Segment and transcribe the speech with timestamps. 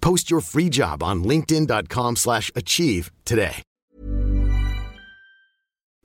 [0.00, 3.62] Post your free job on linkedin.com/achieve slash achieve today.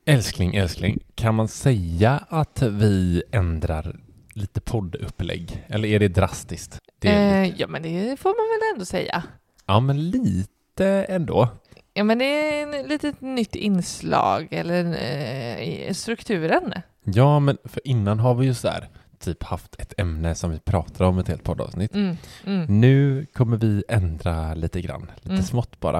[0.05, 3.99] Älskling, älskling, kan man säga att vi ändrar
[4.33, 5.65] lite poddupplägg?
[5.67, 6.79] Eller är det drastiskt?
[6.99, 7.43] Det är.
[7.43, 9.23] Eh, ja, men det får man väl ändå säga.
[9.65, 11.49] Ja, men lite ändå.
[11.93, 14.97] Ja, men det är en litet nytt inslag, eller
[15.89, 16.73] eh, strukturen.
[17.03, 18.89] Ja, men för innan har vi ju så här
[19.23, 21.95] typ haft ett ämne som vi pratar om ett helt poddavsnitt.
[21.95, 25.43] Mm, mm, Nu kommer vi ändra lite grann, lite Mm.
[25.43, 25.99] smått bara,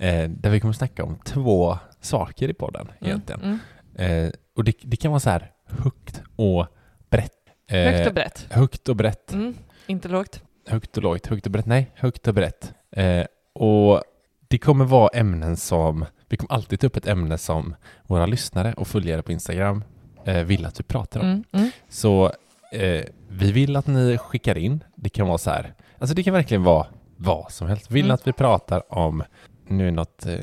[0.00, 3.40] eh, där vi kommer snacka om två saker i podden egentligen.
[3.42, 3.58] Mm,
[3.94, 6.66] Eh, och det, det kan vara så här högt och
[7.10, 7.30] brett.
[7.70, 8.46] Eh, Högt och brett.
[8.50, 9.32] Högt och brett.
[9.32, 9.54] Mm,
[9.86, 10.42] inte lågt.
[10.68, 11.66] Högt och lågt, högt och brett.
[11.66, 12.72] Nej, högt och brett.
[12.96, 13.24] Eh,
[13.54, 14.02] och
[14.48, 17.74] det kommer vara ämnen som, vi kommer alltid ta upp ett ämne som
[18.06, 19.84] våra lyssnare och följare på Instagram
[20.24, 21.26] eh, vill att vi pratar om.
[21.26, 21.70] Mm, mm.
[21.88, 22.32] Så
[22.72, 26.34] eh, vi vill att ni skickar in, det kan vara så här, alltså det kan
[26.34, 27.90] verkligen vara vad som helst.
[27.90, 28.14] Vill Mm.
[28.14, 29.22] att vi pratar om,
[29.68, 30.34] nu något eh,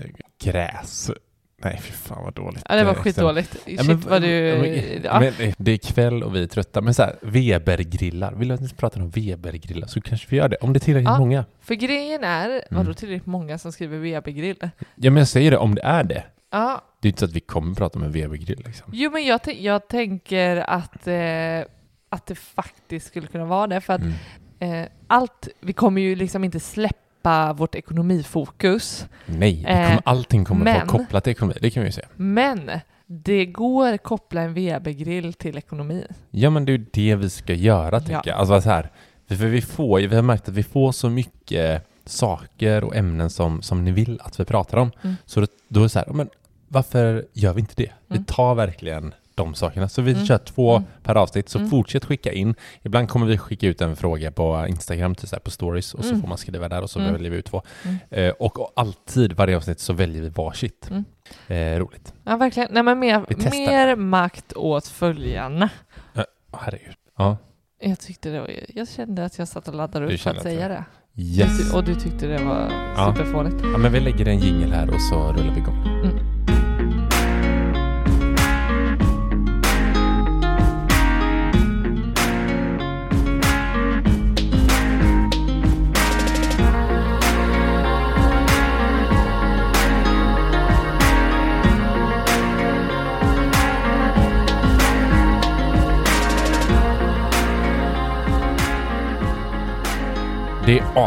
[0.43, 1.11] gräs.
[1.63, 2.63] Nej, fy fan vad dåligt.
[2.69, 3.55] Ja, det var Eh, skitdåligt.
[3.65, 4.29] Ja, men- vad du...
[5.03, 8.33] ja, men, eh, det är kväll och vi är trötta, men så här, Webergrillar.
[8.33, 10.81] Vill du att vi pratar om Webergrillar så kanske vi gör det, om det är
[10.81, 11.19] tillräckligt Ja.
[11.19, 11.45] många.
[11.61, 12.61] För grejen är, Mm.
[12.69, 14.57] vadå tillräckligt många som skriver Webergrill?
[14.95, 16.23] Ja, men jag säger det, om det är det.
[16.51, 18.89] Ja, Det är inte så att vi kommer prata om en Webergrill liksom.
[18.93, 21.13] jo men jag, jag tänker att, eh,
[22.09, 24.83] att det faktiskt skulle kunna vara det, för att Mm.
[24.83, 30.45] eh, allt, vi kommer ju liksom inte släppa vårt ekonomifokus, Nej, det Eh, kommer, allting
[30.45, 32.07] kommer men- vara kopplat till ekonomi, det kan vi ju säga.
[32.15, 32.71] men
[33.05, 36.05] det går att koppla en Webergrill till ekonomi.
[36.31, 38.21] Ja, men det är ju det vi ska göra, tycker Ja.
[38.25, 38.37] jag.
[38.37, 38.89] Alltså så här,
[39.27, 43.61] för vi, får, vi har märkt att vi får så mycket saker och ämnen som,
[43.61, 44.91] som ni vill att vi pratar om.
[45.01, 45.15] Mm.
[45.25, 46.29] Så då, då är det så här, men
[46.67, 47.91] varför gör vi inte det?
[48.07, 48.25] Vi Mm.
[48.25, 49.13] tar verkligen
[49.43, 49.89] de sakerna.
[49.89, 50.25] Så vi Mm.
[50.25, 50.87] kör två Mm.
[51.03, 51.69] per avsnitt, så Mm.
[51.69, 52.55] fortsätt skicka in.
[52.81, 56.03] Ibland kommer vi skicka ut en fråga på Instagram, till så här, på stories, och
[56.03, 56.21] så Mm.
[56.21, 57.13] får man skriva där och så Mm.
[57.13, 57.61] väljer vi ut två.
[57.85, 57.97] Mm.
[58.09, 60.89] Eh, och, och alltid, varje avsnitt, så väljer vi varsitt.
[61.47, 62.13] Eh, roligt.
[62.23, 62.69] Ja, verkligen.
[62.71, 65.69] Nej, men mer, mer makt åt följarna.
[66.15, 66.23] Åh,
[66.61, 66.95] herregud.
[67.17, 67.37] Ja,
[67.81, 70.43] Jag tyckte det var, jag kände att jag satt och laddade upp för att att
[70.43, 70.83] säga det-
[71.13, 71.21] det.
[71.21, 71.73] yes.
[71.73, 73.13] Och du tyckte det var Ja.
[73.15, 73.55] superfånigt.
[73.71, 76.28] Ja, men vi lägger en jingel här och så rullar vi igång.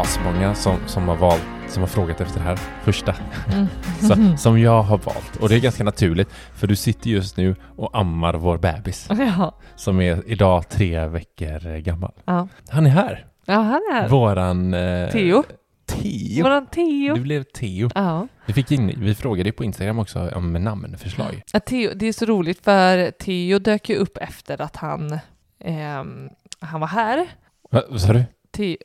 [0.00, 3.14] Asmånga som, som har valt, som har frågat efter det här första,
[3.53, 3.66] Mm.
[4.00, 5.36] så, som jag har valt.
[5.41, 9.55] Och det är ganska naturligt, för du sitter just nu och ammar vår bebis, Ja.
[9.76, 12.12] som är idag tre veckor gammal.
[12.25, 12.49] Ja.
[12.69, 13.26] Han är här!
[13.46, 14.08] ja, han är här.
[14.08, 14.75] Våran...
[14.75, 15.43] Eh, Theo.
[15.87, 16.43] Theo!
[16.43, 17.14] Våran Theo.
[17.14, 17.90] Du blev Theo.
[17.94, 18.28] Ja.
[18.46, 21.43] Vi, fick in, vi frågade ju på Instagram också om namnförslag.
[21.52, 21.90] Ja, Theo.
[21.94, 25.19] Det är så roligt för Theo dök ju upp efter att han,
[25.64, 26.28] ehm,
[26.61, 27.26] han var här.
[27.70, 28.25] Va- Vad sa du?
[28.56, 28.76] Theo,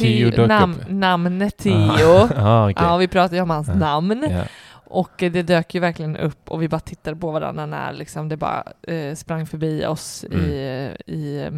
[0.00, 0.88] Dök nam, upp.
[0.88, 2.28] Namnet Theo.
[2.36, 2.84] Ah, okej.
[2.86, 4.26] Ja, vi pratade ju om hans namn.
[4.30, 4.42] Ja.
[4.88, 8.36] Och det dök ju verkligen upp och vi bara tittade på varandra när liksom det
[8.36, 10.44] bara eh, sprang förbi oss Mm.
[10.44, 10.54] i,
[11.06, 11.48] i,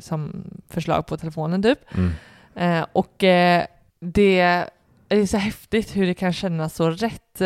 [0.00, 1.78] som förslag på telefonen typ.
[1.94, 2.12] Mm.
[2.54, 3.64] Eh, och eh,
[4.00, 4.40] det
[5.08, 7.42] är så häftigt hur det kan kännas så rätt.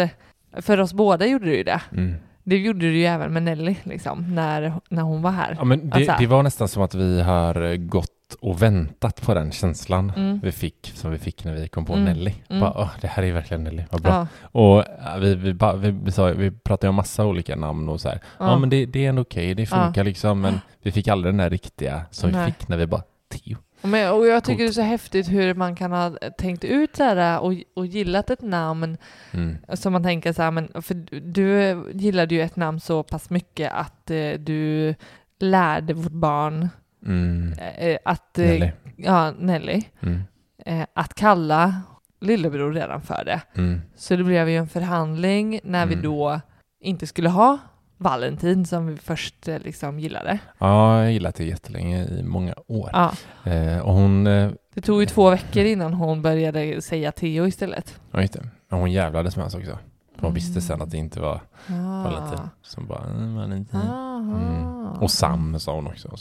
[0.52, 1.80] För oss båda gjorde det ju det.
[1.92, 2.14] Mm.
[2.48, 5.54] Det gjorde du ju även med Nelly, liksom, när, när hon var här.
[5.58, 8.08] Ja, men det, Alltså- det var nästan som att vi har gått
[8.40, 10.40] och väntat på den känslan Mm.
[10.42, 12.04] vi fick, som vi fick när vi kom på Mm.
[12.04, 12.34] Nelly.
[12.48, 12.60] Mm.
[12.60, 14.12] Bara, åh, det här är verkligen Nelly, vad bra.
[14.12, 14.26] Ja,
[14.60, 14.78] Och
[15.14, 18.08] äh, vi, vi, ba, vi, vi, sa, vi pratade om massa olika namn och så
[18.08, 18.20] här.
[18.38, 18.58] Ja, Ja.
[18.58, 20.40] men det, det är ändå okej, det funkar liksom.
[20.40, 22.46] Men vi fick aldrig den där riktiga som Nej.
[22.46, 23.56] vi fick när vi bara, Theo.
[23.82, 24.76] Men, och jag tycker Coolt.
[24.76, 28.30] det är så häftigt hur man kan ha tänkt ut så här och, och gillat
[28.30, 28.96] ett namn
[29.32, 29.56] Mm.
[29.74, 33.72] som man tänker så här, men för du gillade ju ett namn så pass mycket
[33.72, 34.94] att eh, du
[35.40, 36.68] lärde vårt barn
[37.06, 37.52] Mm.
[37.78, 38.70] eh, att, eh, Nelly.
[38.96, 40.22] ja, Nelly, Mm.
[40.66, 41.82] eh, att kalla
[42.20, 43.40] lillebror redan för det.
[43.56, 43.80] Mm.
[43.96, 46.04] Så det blev ju en förhandling när vi Mm.
[46.04, 46.40] då
[46.80, 47.58] inte skulle ha
[47.98, 50.38] Valentin som vi först eh, liksom gillade.
[50.58, 52.90] Ja, jag har gillat det jättelänge, i många år.
[52.92, 53.12] Ja,
[53.52, 58.00] Eh, och hon, eh, det tog ju två veckor innan hon började säga Theo istället.
[58.12, 59.78] ja just det, och hon jävlades med oss också.
[60.20, 60.84] Hon visste sen Mm.
[60.84, 62.02] att det inte var Ah.
[62.04, 62.38] Valentin.
[62.62, 63.80] Som bara, mm, Valentin.
[63.80, 64.66] Mm.
[64.92, 66.08] Och Sam sa hon också.
[66.08, 66.18] Och.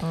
[0.00, 0.06] Ja,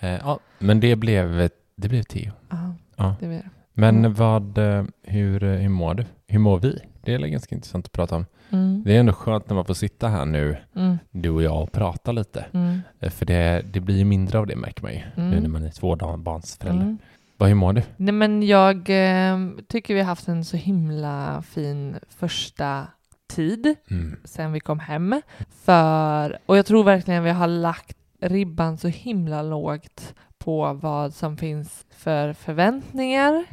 [0.00, 2.30] Eh, ja, men det blev, det blev Theo.
[2.50, 3.16] ja, Ja.
[3.20, 3.48] det det.
[3.72, 4.14] Men Mm.
[4.14, 6.04] vad, eh, hur, eh, hur mår du?
[6.26, 6.78] Hur mår vi?
[7.04, 8.26] Det är ganska intressant att prata om.
[8.54, 8.82] Mm.
[8.84, 10.98] Det är ändå skönt när man får sitta här nu, Mm.
[11.10, 12.44] du och jag, och prata lite.
[12.52, 12.80] Mm.
[13.00, 15.42] Eh, För det, det blir ju mindre av det märker man ju, nu Mm.
[15.42, 16.82] när man är tvåbarnsförälder.
[16.82, 16.98] Mm.
[17.36, 17.82] Vad, hur mår du?
[17.96, 22.86] Nej, men jag eh, tycker vi har haft en så himla fin första
[23.28, 24.16] tid Mm.
[24.24, 25.20] sen vi kom hem.
[25.64, 31.36] För, och jag tror verkligen vi har lagt ribban så himla lågt på vad som
[31.36, 33.44] finns för förväntningar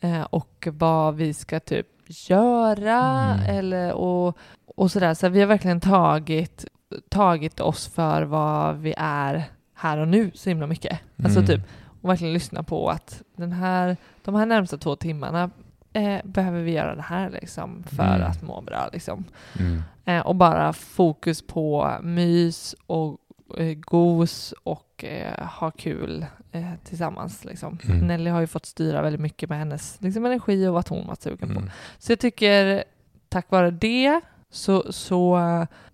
[0.00, 3.56] eh, och vad vi ska typ göra Mm.
[3.56, 4.38] eller och,
[4.76, 5.14] och sådär.
[5.14, 6.64] Så vi har verkligen tagit,
[7.08, 9.44] tagit oss för vad vi är
[9.74, 10.98] här och nu så himla mycket.
[11.24, 11.46] Alltså Mm.
[11.46, 11.60] typ,
[12.02, 15.50] och verkligen lyssna på att den här, de här närmsta två timmarna
[15.92, 18.30] eh, behöver vi göra det här liksom för Mm.
[18.30, 19.24] att må bra liksom.
[19.58, 19.82] Mm.
[20.04, 23.16] Eh, och bara fokus på mys och
[23.58, 27.44] eh, gos och eh, ha kul eh, tillsammans.
[27.44, 27.78] Liksom.
[27.88, 28.06] Mm.
[28.06, 31.16] Nelly har ju fått styra väldigt mycket med hennes liksom, energi och vad hon var
[31.20, 31.58] sugen på.
[31.60, 31.70] Mm.
[31.98, 32.84] Så jag tycker
[33.28, 35.40] tack vare det så, så,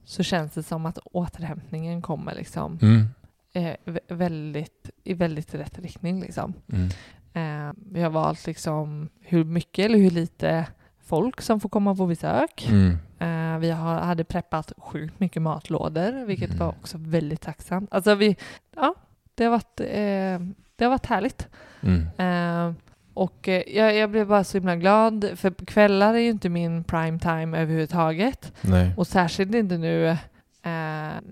[0.05, 3.05] så känns det som att återhämtningen kommer liksom, Mm.
[3.53, 6.21] eh, vä- väldigt, i väldigt rätt riktning.
[6.21, 6.55] Liksom.
[6.73, 6.89] Mm.
[7.35, 10.67] Eh, vi har valt liksom, hur mycket eller hur lite
[11.07, 12.69] folk som får komma på besök.
[12.69, 12.99] Mm.
[13.19, 16.59] Eh, vi har, hade preppat sjukt mycket matlådor, vilket Mm.
[16.59, 17.89] var också väldigt tacksamt.
[17.95, 18.37] Alltså vi,
[18.77, 18.95] ja,
[19.35, 20.47] det har varit, eh,
[20.77, 21.49] det har varit härligt.
[21.81, 22.07] Mm.
[22.19, 22.75] Eh,
[23.15, 27.19] och jag, jag blev bara så himla glad, för kvällar är ju inte min prime
[27.19, 28.53] time överhuvudtaget.
[28.61, 28.95] Nej.
[28.97, 30.17] Och särskilt inte nu eh,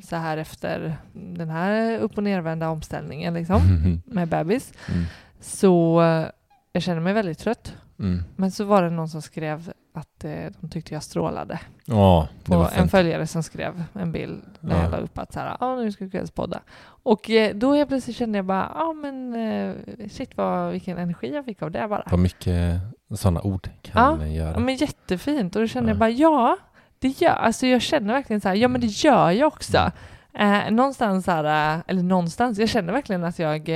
[0.02, 3.60] så här efter den här upp och nervända omställningen liksom,
[4.06, 4.72] med bebis.
[4.88, 5.04] Mm.
[5.40, 6.02] Så
[6.72, 7.74] jag känner mig väldigt trött.
[7.98, 8.24] Mm.
[8.36, 10.30] Men så var det någon som skrev att eh,
[10.60, 11.60] de tyckte jag strålade.
[11.84, 14.82] Ja, det var en följare som skrev en bild där Ja.
[14.82, 16.60] jag la upp att så här, ah, nu ska vi kvällspodda.
[16.84, 19.74] Och eh, då helt plötsligt kände jag bara, ja ah, men eh,
[20.10, 22.02] shit vad, vilken energi jag fick av det bara.
[22.10, 22.80] Vad mycket
[23.14, 24.52] sådana ord kan Ja, göra.
[24.52, 25.56] Ja, men jättefint.
[25.56, 25.92] Och då kände Ja.
[25.92, 26.56] jag bara, ja,
[26.98, 29.92] det gör, alltså jag känner verkligen så här, ja men det gör jag också.
[30.34, 33.70] Eh, någonstans så här, eller någonstans, jag känner verkligen att jag,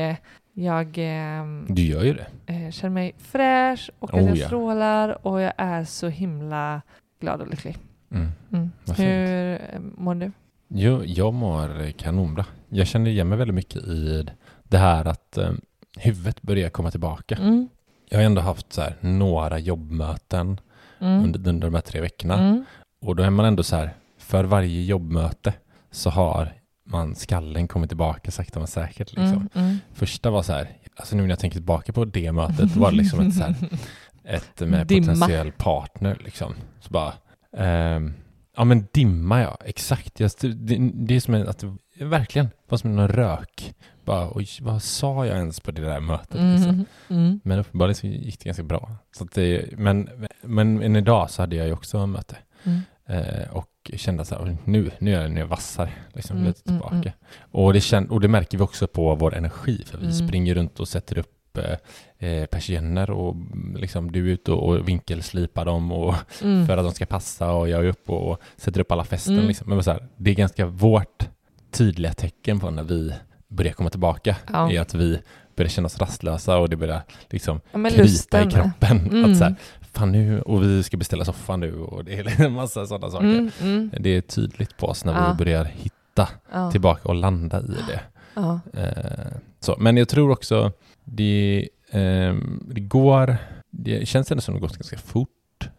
[0.59, 2.27] jag ehm, Du gör ju det.
[2.47, 4.47] eh, känner mig fräsch och att Oh, jag ja.
[4.47, 6.83] strålar och jag är så himla
[7.21, 7.79] glad och lycklig.
[8.11, 8.29] Mm.
[8.53, 8.71] Mm.
[8.85, 9.09] Vad fint.
[9.09, 10.33] Hur eh, mår du?
[10.69, 12.45] Jo, jag mår kanonbra.
[12.69, 14.27] Jag känner igen mig väldigt mycket i
[14.63, 15.51] det här att eh,
[15.99, 17.35] huvudet börjar komma tillbaka.
[17.37, 17.69] Mm.
[18.09, 20.61] Jag har ändå haft så här, några jobbmöten
[21.01, 21.25] Mm.
[21.25, 22.35] under, under de här tre veckorna.
[22.39, 22.65] Mm.
[23.01, 25.53] Och då är man ändå så här, för varje jobbmöte
[25.91, 26.53] så har
[26.87, 29.09] man skallen kommit tillbaka sakta men säkert.
[29.09, 29.49] Liksom.
[29.55, 29.67] Mm.
[29.67, 29.79] Mm.
[29.95, 32.97] Första var så här, alltså nu när jag tänker tillbaka på det mötet var det
[32.97, 33.55] liksom ett, så här,
[34.25, 35.07] ett med Dimma.
[35.07, 36.55] potentiell partner liksom.
[36.81, 37.13] Så bara,
[37.57, 38.15] ehm,
[38.57, 40.21] ja men dimma ja, exakt.
[40.21, 41.65] Jag, det, det är som en, att
[42.01, 43.75] verkligen var som en rök.
[44.05, 46.41] Bara, oj, vad sa jag ens på det där mötet?
[46.41, 46.71] Liksom.
[46.71, 46.87] Mm.
[47.09, 47.41] Mm.
[47.45, 48.97] Men uppenbarligen så gick det ganska bra.
[49.13, 50.09] Så det, men,
[50.43, 52.37] men, men idag så hade jag ju också möte.
[52.65, 52.81] Mm.
[53.09, 56.97] Eh, och kände "Oj, nu, nu är jag vassare, liksom Mm, lite mm, tillbaka.
[56.97, 57.13] mm.
[57.51, 60.29] Och, det känn, och det märker vi också på vår energi, för vi Mm.
[60.29, 64.89] springer runt och sätter upp eh, eh, persienner och mm, liksom, du är ute och,
[64.89, 66.67] vinkelslipar dem och, Mm.
[66.67, 69.35] för att de ska passa och jag är uppe och, sätter upp alla fästen.
[69.35, 69.47] Mm.
[69.49, 69.69] Liksom.
[69.69, 71.29] Men så här, det är ganska vårt
[71.71, 73.13] tydliga tecken på när vi
[73.49, 74.73] börjar komma tillbaka, Ja.
[74.73, 75.19] är att vi
[75.57, 78.49] börjar känna oss rastlösa och det börjar liksom Ja, krypa lusten.
[78.49, 78.99] i kroppen.
[79.11, 79.31] Mm.
[79.33, 79.55] Att så här,
[79.97, 83.27] fan nu, och vi ska beställa soffan nu och det är en massa sådana saker.
[83.27, 83.51] Mm.
[83.63, 83.91] Mm.
[84.01, 85.31] Det är tydligt på oss när Ja.
[85.33, 86.71] vi börjar hitta Ja.
[86.71, 88.01] tillbaka och landa i det.
[88.35, 88.61] Ja.
[88.73, 89.77] Eh, så.
[89.79, 90.73] Men jag tror också
[91.05, 93.37] det, ehm, det går,
[93.71, 95.29] det känns ändå som det gått ganska fort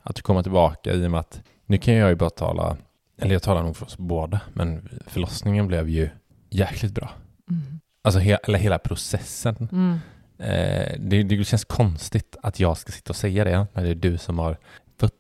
[0.04, 2.78] att komma tillbaka i och med att nu kan jag ju bara tala
[3.22, 6.10] eller jag talar nog för oss båda, men förlossningen blev ju
[6.50, 7.10] jäkligt bra.
[7.50, 7.62] Mm.
[8.04, 9.70] Alltså he, eller hela processen.
[9.72, 9.98] Mm.
[10.40, 13.96] Eh, det, det känns konstigt att jag ska sitta och säga det när det är
[13.96, 14.58] du som har
[15.00, 15.14] fött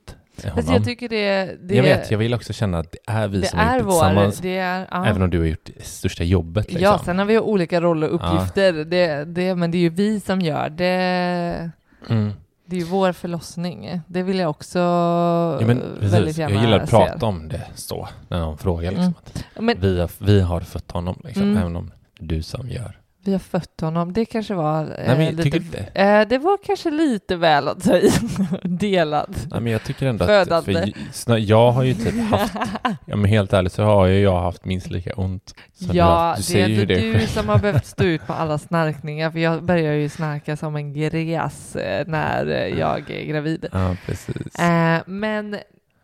[0.43, 0.73] honom.
[0.73, 3.47] jag tycker det, det jag vet, jag vill också känna att det är vi det
[3.47, 4.37] som är gjort det tillsammans.
[4.39, 5.05] det är, ja.
[5.05, 6.65] Även om du har gjort det största jobbet.
[6.65, 6.83] Liksom.
[6.83, 10.19] Ja, sen har vi olika roller och uppgifter, det, det, men det är ju vi
[10.19, 11.71] som gör det.
[12.09, 12.31] mm.
[12.69, 14.01] Det är ju vår förlossning.
[14.07, 18.07] Det vill jag också ja, men, väldigt gärna Jag gillar att prata om det så,
[18.27, 18.91] när någon frågar.
[18.91, 19.13] Liksom,
[19.55, 19.65] Mm.
[19.65, 21.57] Men vi, har, vi har fött honom, liksom, Mm.
[21.57, 22.97] även om du som gör.
[23.25, 25.43] Vi har fött honom, det kanske var eh, Nej, men lite...
[25.43, 26.01] tycker du det?
[26.01, 28.11] Eh, det var kanske lite väl att ta i.
[28.63, 29.35] Delad.
[29.51, 30.65] Nej, men jag tycker ändå att...
[30.65, 32.53] För, jag har ju typ haft...
[33.05, 35.55] Ja, men helt ärligt så har ju jag haft minst lika ont.
[35.73, 36.53] som du Ja, haft.
[36.53, 37.27] det är inte det du själv.
[37.27, 40.93] som har behövt stå ut på alla snarkningar, för jag börjar ju snarka som en
[40.93, 43.65] gräs eh, när eh, jag är gravid.
[43.71, 44.59] Ja, precis.
[44.59, 45.57] Eh, men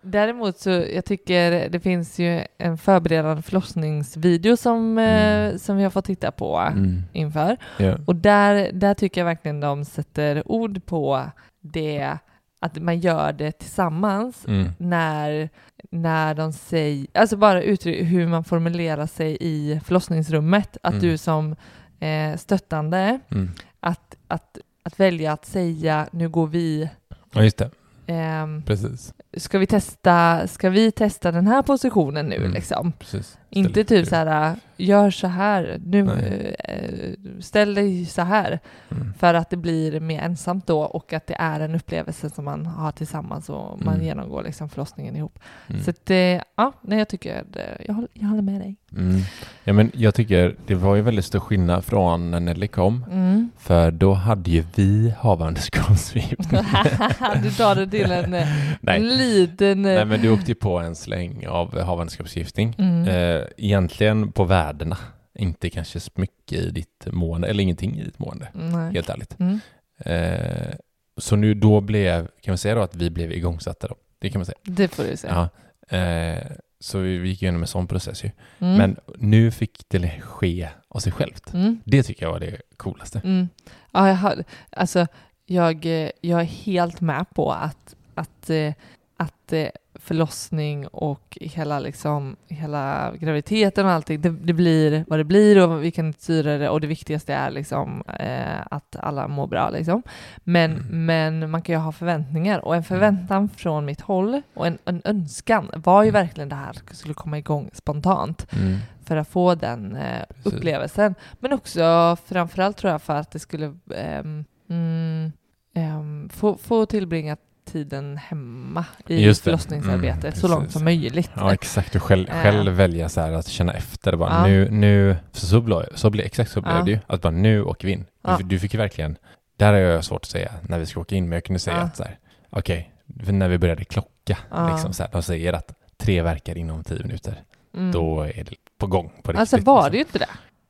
[0.03, 5.03] däremot så, jag tycker det finns ju en förberedande förlossningsvideo som, eh,
[5.45, 5.59] Mm.
[5.59, 7.01] som vi har fått titta på Mm.
[7.13, 7.57] inför.
[7.77, 7.97] Ja.
[8.07, 11.25] Och där, där tycker jag verkligen de sätter ord på
[11.61, 12.17] det,
[12.61, 14.69] att man gör det tillsammans Mm.
[14.77, 15.49] när,
[15.91, 21.05] när de säger, alltså bara uttryck hur man formulerar sig i förlossningsrummet, att Mm.
[21.05, 21.55] du som
[21.99, 23.51] eh, stöttande, Mm.
[23.79, 26.89] att, att, att välja att säga nu går vi
[27.33, 27.69] Ja, just det.
[28.07, 29.13] Ehm, Precis.
[29.37, 32.51] ska vi testa, ska vi testa den här positionen nu Mm.
[32.51, 32.91] liksom?
[32.99, 33.37] precis.
[33.55, 36.55] Inte Ställ- typ så här, gör så här, nu Nej.
[36.59, 38.59] eh, ställ dig så här,
[38.91, 39.13] Mm.
[39.19, 42.65] för att det blir mer ensamt då och att det är en upplevelse som man
[42.65, 44.05] har tillsammans och man Mm.
[44.05, 45.39] genomgår liksom förlossningen ihop.
[45.67, 45.83] Mm.
[45.83, 46.17] Så att, eh,
[46.55, 47.43] ja, nej, jag tycker,
[47.85, 48.75] jag, håller- jag håller med dig.
[48.97, 49.21] Mm.
[49.63, 53.05] Ja, men jag tycker det var ju väldigt stor skillnad från när Nelly kom.
[53.11, 53.49] Mm.
[53.57, 56.61] För då hade ju vi havandeskapsförgiftning.
[57.43, 58.47] du tar det till en, eh,
[58.81, 58.97] Nej.
[58.99, 59.85] en liten...
[59.85, 62.75] eh, Nej, men du åkte ju på en släng av havandeskapsförgiftning.
[62.77, 63.07] Mm.
[63.07, 64.97] Eh, egentligen på värdena.
[65.35, 68.47] Inte kanske så mycket i ditt mående, eller ingenting i ditt mående.
[68.53, 68.93] nej.
[68.93, 69.39] Helt ärligt.
[69.39, 69.59] Mm.
[69.97, 70.75] Eh,
[71.17, 73.95] så nu då blev, kan man säga då att vi blev igångsatta då?
[74.19, 74.57] Det kan man säga.
[74.63, 75.49] Det får du säga.
[75.89, 75.97] Ja.
[75.97, 76.43] Eh,
[76.79, 78.31] så vi vi gick igenom en sån process ju.
[78.59, 78.77] Mm.
[78.77, 81.53] Men nu fick det ske av sig självt.
[81.53, 81.81] Mm.
[81.85, 83.21] Det tycker jag var det coolaste.
[83.23, 83.49] Mm.
[83.91, 85.07] Ja, jag, har, alltså,
[85.45, 88.73] jag, eh, jag är helt med på att, att, eh,
[89.17, 89.67] att eh,
[90.03, 95.83] förlossning och hela, liksom, hela graviditeten och allting, det, det blir vad det blir och
[95.83, 99.69] vi kan inte styra det och det viktigaste är liksom, eh, att alla mår bra.
[99.69, 100.03] Liksom.
[100.43, 101.05] Men, Mm.
[101.05, 105.01] men man kan ju ha förväntningar och en förväntan från mitt håll och en, en
[105.05, 106.21] önskan var ju Mm.
[106.21, 108.77] verkligen det här skulle komma igång spontant Mm.
[109.05, 111.15] för att få den eh, upplevelsen.
[111.39, 115.31] Men också framförallt tror jag för att det skulle mm,
[115.75, 119.43] ehm, få, få tillbringa tiden hemma i Just det.
[119.43, 121.31] förlossningsarbetet Mm, så långt som möjligt.
[121.33, 121.95] Ja, exakt.
[121.95, 122.41] Och själv, Eh.
[122.43, 124.15] själv välja så här att känna efter.
[124.15, 124.47] Bara, Ja.
[124.47, 126.83] nu, nu, så blev, så blev, exakt så blev Ja.
[126.83, 126.99] det ju.
[127.07, 128.05] Att bara nu åker vi in.
[128.23, 128.37] Ja.
[128.37, 129.17] Du, du fick ju verkligen,
[129.57, 131.77] där har jag svårt att säga när vi ska åka in, men jag kunde säga
[131.77, 132.17] att så här,
[132.49, 132.91] okej,
[133.25, 134.37] för när vi började klocka,
[134.71, 137.41] liksom, så här, de säger att tre verkar inom tio minuter,
[137.75, 137.91] Mm.
[137.91, 139.39] då är det på gång på riktigt.
[139.39, 140.19] alltså var det liksom.
[140.21, 140.27] ju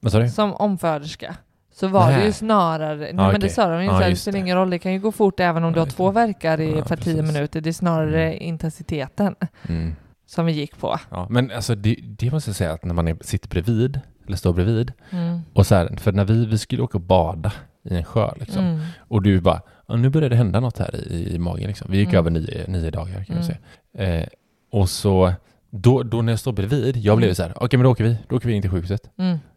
[0.09, 0.29] inte det.
[0.29, 1.35] Som omföderska
[1.73, 2.25] så var det Nej.
[2.25, 3.49] ju snarare, nej men det okej.
[3.49, 4.39] sa de ju, så här, det spelar det.
[4.39, 6.13] ingen roll, det kan ju gå fort även om du har två det.
[6.15, 7.61] verkar i Ja, för tio minuter.
[7.61, 8.41] Det är snarare Mm.
[8.41, 9.35] intensiteten
[9.69, 9.95] Mm.
[10.25, 10.99] som vi gick på.
[11.09, 14.37] Ja, men alltså det, det måste jag säga att när man är, sitter bredvid, eller
[14.37, 15.39] står bredvid, Mm.
[15.53, 17.53] och så här, för när vi, vi skulle åka och bada
[17.89, 18.81] i en sjö liksom, Mm.
[18.97, 21.67] Och du bara, nu börjar det hända något här i, i magen.
[21.67, 21.87] Liksom.
[21.91, 22.17] Vi gick Mm.
[22.19, 23.43] över nio, nio dagar kan man Mm.
[23.43, 24.19] säga.
[24.21, 24.27] Eh,
[24.71, 25.33] och så,
[25.69, 28.17] då, då när jag står bredvid, jag blev så här, okej men då åker vi,
[28.29, 29.09] då åker vi in till sjukhuset.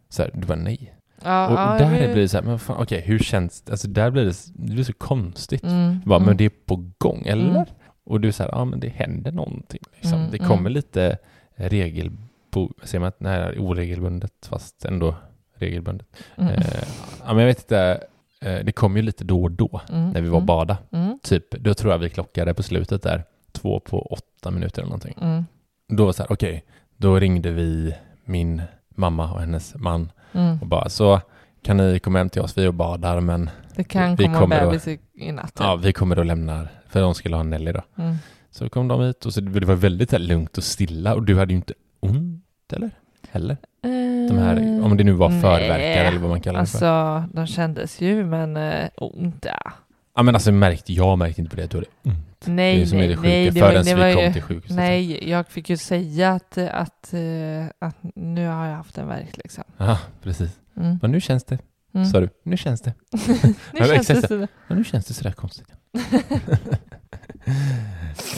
[0.08, 0.92] Så här, du bara nej.
[1.26, 3.72] Ja, och ja, där jag- blir det så här, men fan, okej hur känns det?
[3.72, 5.62] Alltså där blir det, det blir så konstigt.
[5.62, 6.00] Mm.
[6.04, 6.26] Bara, Mm.
[6.26, 7.50] men det är på gång, eller?
[7.50, 7.64] Mm.
[8.04, 9.80] Och du säger, ja men det händer någonting.
[9.94, 10.18] Liksom.
[10.18, 10.48] Mm, Det mm.
[10.48, 11.18] kommer lite
[11.56, 12.10] regel,
[12.82, 15.14] ser man att det här är oregelbundet fast ändå
[15.54, 16.06] regelbundet.
[16.36, 16.52] Mm.
[16.54, 16.64] Eh,
[17.26, 18.00] ja, men jag vet inte,
[18.40, 20.10] eh, det kom ju lite då och då Mm.
[20.10, 20.46] när vi var Mm.
[20.46, 20.78] bada.
[20.92, 21.18] Mm.
[21.22, 25.14] Typ, då tror jag vi klockade på slutet där, två på åtta minuter eller någonting.
[25.22, 25.44] Mm.
[25.88, 26.64] Då var det så här, okej,
[26.96, 28.62] då ringde vi min
[28.98, 30.58] mamma och hennes man Mm.
[30.60, 31.20] och bara så
[31.62, 34.38] kan ni komma hem till oss, vi är och badar men Det kan Vi komma
[34.40, 35.52] kommer då- bebis i, natt.
[35.58, 37.82] ja, vi kommer då lämna, för de skulle ha Nelly då.
[37.98, 38.16] Mm.
[38.50, 41.38] Så kom de hit och så det var väldigt här, lugnt och stilla och du
[41.38, 42.90] hade ju inte ont eller?
[43.30, 43.56] Heller?
[44.28, 46.86] De här, om det nu var Nej, förverkare eller vad man kallar det för.
[46.86, 49.72] Alltså, de kändes ju, men uh, ont, ja.
[50.16, 52.35] Ja men alltså märkte, jag märkte inte på det att du hade ont.
[52.46, 54.12] Nej, det är som är det nej, sjuka, nej, det var, förrän det vi var
[54.14, 54.76] kom ju, till sjukhuset.
[54.76, 59.36] Nej, jag fick ju säga att, att, eh, att nu har jag haft en verk
[59.36, 59.64] liksom.
[59.76, 60.50] Ja, precis.
[60.76, 60.98] Mm.
[61.02, 61.58] Men nu känns det,
[61.94, 62.06] Mm.
[62.06, 62.28] sa du.
[62.42, 62.94] Nu känns det.
[63.12, 64.26] nu Ja, känns det så.
[64.26, 64.46] så.
[64.68, 65.66] Ja, nu känns det sådär konstigt.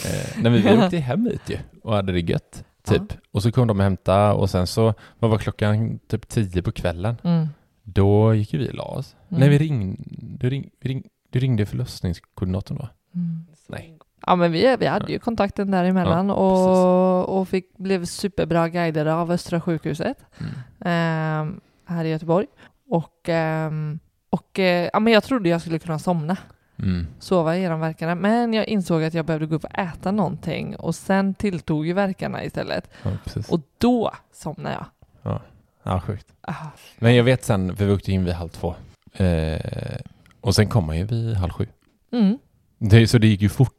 [0.05, 2.63] eh, nej, vi åkte hem hit ju och hade det gött.
[2.83, 3.01] typ.
[3.31, 5.99] Och så kom de och hämtade och sen så, vad var klockan?
[6.07, 7.15] Typ tio på kvällen.
[7.23, 7.47] Mm.
[7.83, 9.15] Då gick vi och la oss.
[9.29, 9.39] Mm.
[9.39, 10.03] Nej, vi ringde,
[10.39, 12.89] du, ring, vi ring, du ringde förlossningskoordinatorn då?
[13.15, 13.45] Mm.
[13.67, 13.97] Nej.
[14.29, 19.13] Ja men vi, vi hade ju kontakten däremellan Ja, och, och fick, blev superbra guidade
[19.13, 20.51] av Östra sjukhuset Mm.
[20.85, 22.47] ehm, här i Göteborg.
[22.89, 26.37] Och, ehm, och eh, ja, men jag trodde jag skulle kunna somna,
[26.79, 27.07] Mm.
[27.19, 28.15] sova genom verkarna.
[28.15, 31.93] Men jag insåg att jag behövde gå upp och äta någonting och sen tilltog ju
[31.93, 32.89] verkarna istället.
[33.03, 33.11] Ja.
[33.49, 34.75] Och då somnade
[35.23, 35.39] jag.
[35.83, 36.27] Ja, sjukt.
[36.41, 36.53] Ah,
[36.99, 38.75] Men jag vet sen, för vi åkte in vid halv två.
[39.13, 39.99] Eh,
[40.41, 41.67] och sen kom man ju vid halv sju.
[42.11, 42.37] Mm.
[42.77, 43.73] Det, så det gick ju fort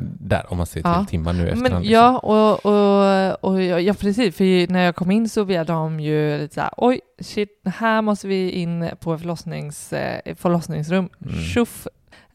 [0.00, 1.04] där om man ser till Ja.
[1.08, 1.62] timmar nu efterhand.
[1.62, 1.92] Men liksom.
[1.92, 6.38] ja, och, och, och ja, precis, för när jag kom in så var de ju
[6.38, 11.08] lite så här, oj, shit, här måste vi in på förlossnings, eh, förlossningsrum.
[11.26, 11.34] Mm.
[11.42, 11.86] Tjoff!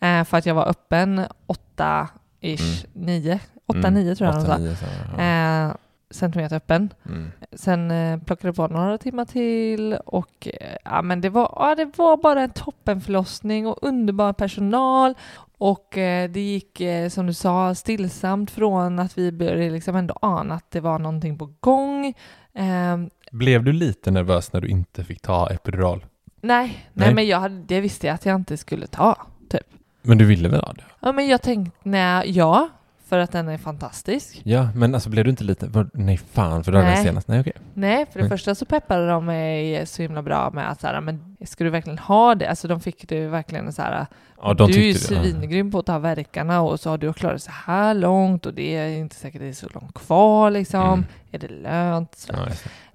[0.02, 2.08] Eh, för att jag var öppen åtta
[2.42, 3.94] ish, nio, åtta, Mm.
[3.94, 4.58] nio tror jag de Åtta, sa.
[4.58, 4.86] nio, så,
[5.18, 5.24] ja.
[5.68, 5.72] Eh,
[6.12, 6.90] centimeter öppen.
[7.06, 7.32] mm.
[7.52, 11.98] Sen eh, plockade på några timmar till och eh, ja, men det var, ja, det
[11.98, 15.14] var bara en toppenförlossning och underbar personal
[15.62, 20.16] och eh, det gick eh, som du sa stillsamt från att vi började liksom ändå
[20.22, 22.06] ana att det var någonting på gång.
[22.54, 22.98] Eh,
[23.32, 26.06] Blev du lite nervös när du inte fick ta epidural?
[26.42, 27.14] nej, nej, Nej.
[27.16, 29.16] men jag hade, det visste jag att jag inte skulle ta.
[29.50, 29.62] Typ.
[30.02, 30.84] Men du ville väl ha det?
[31.00, 32.70] Ja, men jag tänkte, nej, ja,
[33.10, 34.42] för att den är fantastisk.
[34.44, 37.28] Ja, men alltså blev du inte lite, var, nej fan, för då hade den senast,
[37.28, 37.54] nej okej.
[37.74, 38.30] Nej, för det Nej.
[38.30, 41.70] första så peppade de mig så himla bra med att så här, men ska du
[41.70, 42.50] verkligen ha det?
[42.50, 44.06] Alltså de fick det verkligen så här,
[44.42, 45.24] Ja, de du är ju det, ja.
[45.24, 48.76] svingrym på att ta verkarna och så har du klarat så här långt och det
[48.76, 50.82] är inte säkert att det är så långt kvar liksom.
[50.94, 51.06] Mm.
[51.32, 52.16] Är det lönt?
[52.16, 52.48] Så, Ja,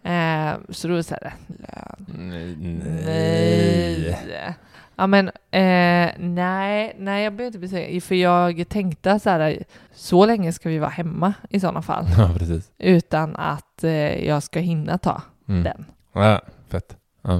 [0.03, 0.11] det.
[0.11, 2.09] eh, så då är det så här, lönt?
[2.19, 2.57] Nej,
[3.05, 4.55] Nej.
[4.97, 9.65] Ja men eh, nej, nej jag behöver inte bli säker, för jag tänkte så här,
[9.93, 12.71] så länge ska vi vara hemma i sådana fall, Ja, precis.
[12.79, 15.63] utan att eh, jag ska hinna ta Mm.
[15.63, 15.85] den.
[16.13, 16.97] Ja, fett.
[17.23, 17.35] Ja.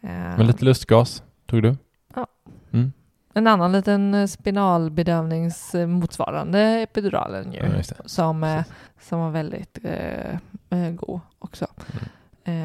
[0.00, 1.76] Eh, Men lite lustgas tog du?
[3.36, 8.72] En annan liten eh, spinalbedövnings eh, motsvarande epiduralen ju, Ja, som, eh, Precis.
[9.08, 10.34] som var väldigt eh,
[10.70, 11.66] eh, god också.
[11.92, 12.04] Mm.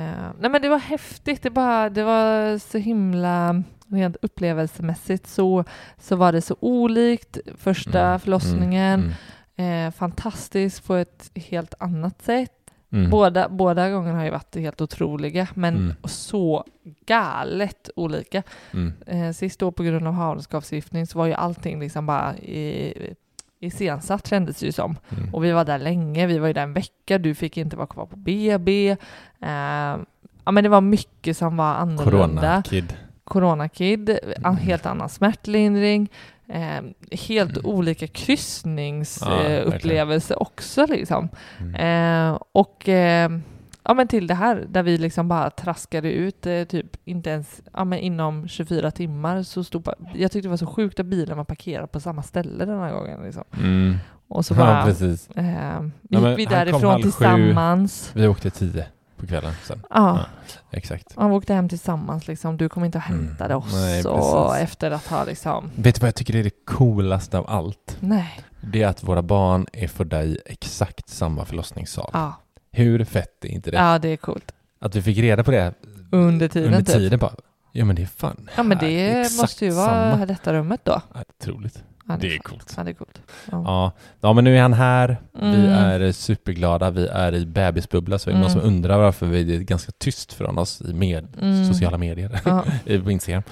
[0.09, 5.63] Eh, nej men det var häftigt, det, bara, det var så himla, rent upplevelsemässigt så,
[5.97, 9.13] så var det så olikt första Mm, förlossningen.
[9.57, 9.87] Mm.
[9.87, 12.51] Eh, fantastiskt på ett helt annat sätt.
[12.91, 13.09] Mm.
[13.09, 15.95] Båda, båda gångerna har ju varit helt otroliga, men Mm.
[16.03, 16.65] så
[17.05, 18.43] galet olika.
[18.73, 18.93] Mm.
[19.05, 22.93] Eh, sist då på grund av havandeskapsförgiftning så var ju allting liksom bara i,
[23.59, 24.97] iscensatt kändes det ju som.
[25.17, 25.33] Mm.
[25.33, 27.87] Och vi var där länge, vi var ju där en vecka, du fick inte vara
[27.87, 28.89] kvar på BB.
[28.89, 29.97] Eh,
[30.45, 32.41] ja men det var mycket som var annorlunda.
[32.41, 32.93] Corona-kid.
[33.29, 34.57] Coronakid, Mm.
[34.57, 36.09] helt annan smärtlindring,
[36.47, 36.81] eh,
[37.27, 37.65] helt Mm.
[37.65, 40.11] olika Ja, kryssningsupplevelser verkligen.
[40.11, 41.29] eh, också liksom.
[41.59, 41.75] Mm.
[42.33, 43.29] Eh, och eh,
[43.83, 47.61] ja, men till det här där vi liksom bara traskade ut eh, typ inte ens
[47.73, 51.37] ja, men inom 24 timmar så stod jag tyckte det var så sjukt att bilen
[51.37, 53.43] var parkerad på samma ställe den här gången liksom.
[53.57, 53.95] Mm.
[54.27, 55.29] Och så Ja, bara precis.
[55.35, 57.01] eh, Ja, gick men vi därifrån halv sju.
[57.01, 58.11] tillsammans.
[58.13, 58.85] Vi åkte tio
[59.19, 59.85] på kvällen sen.
[59.89, 60.25] Ja,
[60.71, 61.11] Exakt.
[61.15, 62.57] och vi åkte hem tillsammans liksom.
[62.57, 63.27] Du kom inte och Mm.
[63.27, 66.65] hämtade oss Nej, och efter att ha liksom Vet du vad jag tycker är det
[66.65, 67.97] coolaste av allt?
[67.99, 68.39] Nej.
[68.61, 72.09] Det är att våra barn är födda i exakt samma förlossningssal.
[72.13, 72.33] Ja,
[72.71, 73.77] Hur fett är inte det?
[73.77, 74.51] ja det är coolt.
[74.79, 75.73] Att vi fick reda på det
[76.11, 76.95] Under tiden under typ.
[76.95, 77.33] tiden bara.
[77.71, 80.25] Ja men det är fan Ja men det måste ju vara samma.
[80.25, 81.01] detta rummet då.
[81.13, 81.83] Ja, otroligt.
[82.09, 82.73] Ja, Det är fan- coolt.
[82.77, 83.21] Ja, det är coolt.
[83.51, 83.63] Ja.
[83.65, 83.91] Ja.
[84.21, 85.17] ja, men nu är han här.
[85.33, 85.65] Vi Mm.
[85.71, 86.89] är superglada.
[86.91, 88.19] Vi är i bebisbubbla.
[88.19, 88.61] Så är det någon Mm.
[88.61, 91.65] som undrar varför vi är ganska tyst från oss i med Mm.
[91.73, 92.29] sociala medier,
[93.03, 93.43] på Instagram,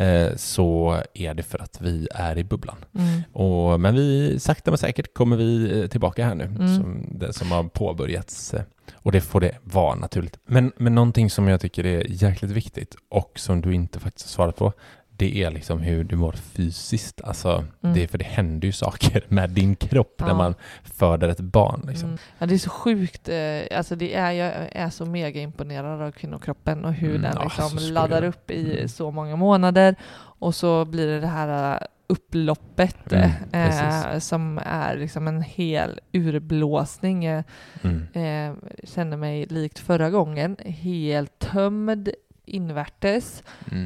[0.00, 2.76] eh, så är det för att vi är i bubblan.
[2.98, 3.22] Mm.
[3.32, 6.76] Och, men vi, sakta men säkert kommer vi eh, tillbaka här nu, Mm.
[6.76, 8.54] som, det som har påbörjats.
[8.54, 8.62] eh,
[8.94, 10.38] Och det får det vara naturligt.
[10.46, 14.30] Men, men någonting som jag tycker är jäkligt viktigt och som du inte faktiskt har
[14.30, 14.72] svarat på,
[15.18, 17.20] det är liksom hur du mår fysiskt.
[17.24, 17.94] Alltså, Mm.
[17.94, 20.34] det är för det händer ju saker med din kropp när Ja.
[20.34, 21.84] man föder ett barn.
[21.88, 22.08] Liksom.
[22.08, 22.18] Mm.
[22.38, 23.28] Ja, det är så sjukt.
[23.28, 27.32] eh, Alltså det är, jag är så mega imponerad av kvinnokroppen och hur Mm, den
[27.36, 28.88] ja, liksom skojar laddar upp i Mm.
[28.88, 29.94] så många månader.
[30.38, 36.00] Och så blir det det här eh, upploppet Mm, eh, som är liksom en hel
[36.12, 37.24] urblåsning.
[37.24, 37.44] Eh,
[37.82, 38.06] Mm.
[38.12, 42.08] eh, kände mig likt förra gången, helt tömd
[42.44, 43.42] invärtes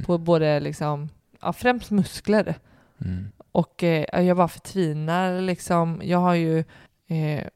[0.07, 1.09] på både liksom,
[1.40, 2.55] ja, främst muskler.
[3.05, 3.29] Mm.
[3.53, 6.00] Och eh, jag bara förtvinar liksom.
[6.05, 6.59] Jag har ju
[7.09, 7.46] eh,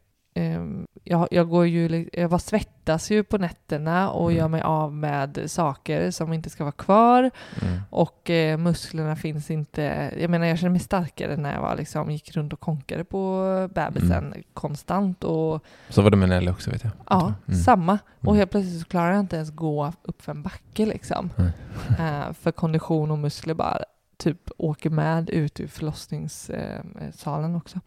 [1.04, 4.38] jag, jag, går ju, jag bara svettas ju på nätterna och Mm.
[4.40, 7.30] gör mig av med saker som inte ska vara kvar.
[7.62, 7.80] Mm.
[7.90, 10.12] Och eh, musklerna finns inte.
[10.20, 13.42] Jag menar, jag känner mig starkare när jag var, liksom, gick runt och konkade på
[13.74, 14.42] bebisen Mm.
[14.54, 15.24] konstant.
[15.24, 16.92] Och, Så var det med Nelly också vet jag.
[17.10, 17.60] ja, Mm.
[17.60, 17.98] samma.
[18.20, 18.36] Och Mm.
[18.36, 21.30] helt plötsligt så klarar jag inte ens gå upp för en backe liksom.
[21.98, 23.78] Eh, för kondition och muskler bara
[24.16, 27.80] typ åker med ut ur förlossningssalen också.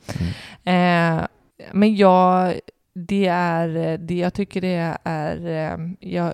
[0.64, 1.20] Mm.
[1.22, 1.28] Eh,
[1.74, 2.60] men jag,
[2.94, 6.34] det är, det jag tycker det är, eh, jag,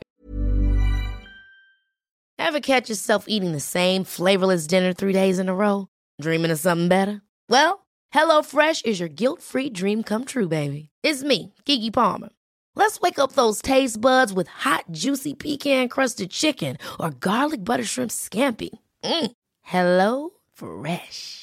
[2.39, 5.87] Ever catch yourself eating the same flavorless dinner three days in a row?
[6.21, 7.21] Dreaming of something better?
[7.49, 10.89] Well, HelloFresh is your guilt-free dream come true, baby.
[11.03, 12.29] It's me, Kiki Palmer.
[12.75, 18.11] Let's wake up those taste buds with hot, juicy pecan-crusted chicken or garlic butter shrimp
[18.11, 18.69] scampi.
[19.03, 19.31] Mm.
[19.61, 21.42] Hello Fresh.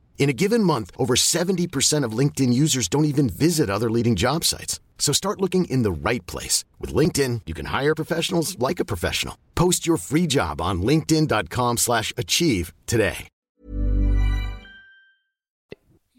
[0.21, 4.43] In a given month, over 70% of LinkedIn users don't even visit other leading job
[4.45, 4.79] sites.
[4.99, 6.63] So start looking in the right place.
[6.79, 9.35] With LinkedIn, you can hire professionals like a professional.
[9.55, 13.27] Post your free job on linkedin.com slash achieve today.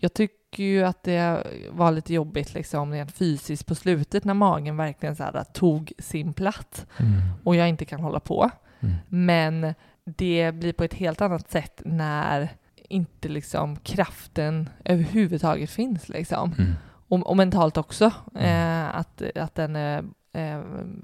[0.03, 4.77] jag tycker ju att det var lite jobbigt liksom rent fysiskt på slutet när magen
[4.77, 7.13] verkligen så här, tog sin plats Mm.
[7.45, 8.51] och jag inte kan hålla på.
[8.81, 8.95] Mm.
[9.09, 12.49] Men det blir på ett helt annat sätt när
[12.93, 16.55] inte liksom kraften överhuvudtaget finns liksom.
[16.59, 16.73] Mm.
[17.09, 20.61] Och, och mentalt också, eh, att, att den är eh,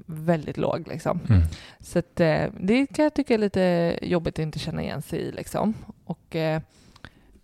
[0.07, 1.21] väldigt låg liksom.
[1.29, 1.43] Mm.
[1.81, 5.19] Så att, eh, det kan jag tycka är lite jobbigt att inte känna igen sig
[5.19, 5.75] i liksom.
[6.05, 6.37] Och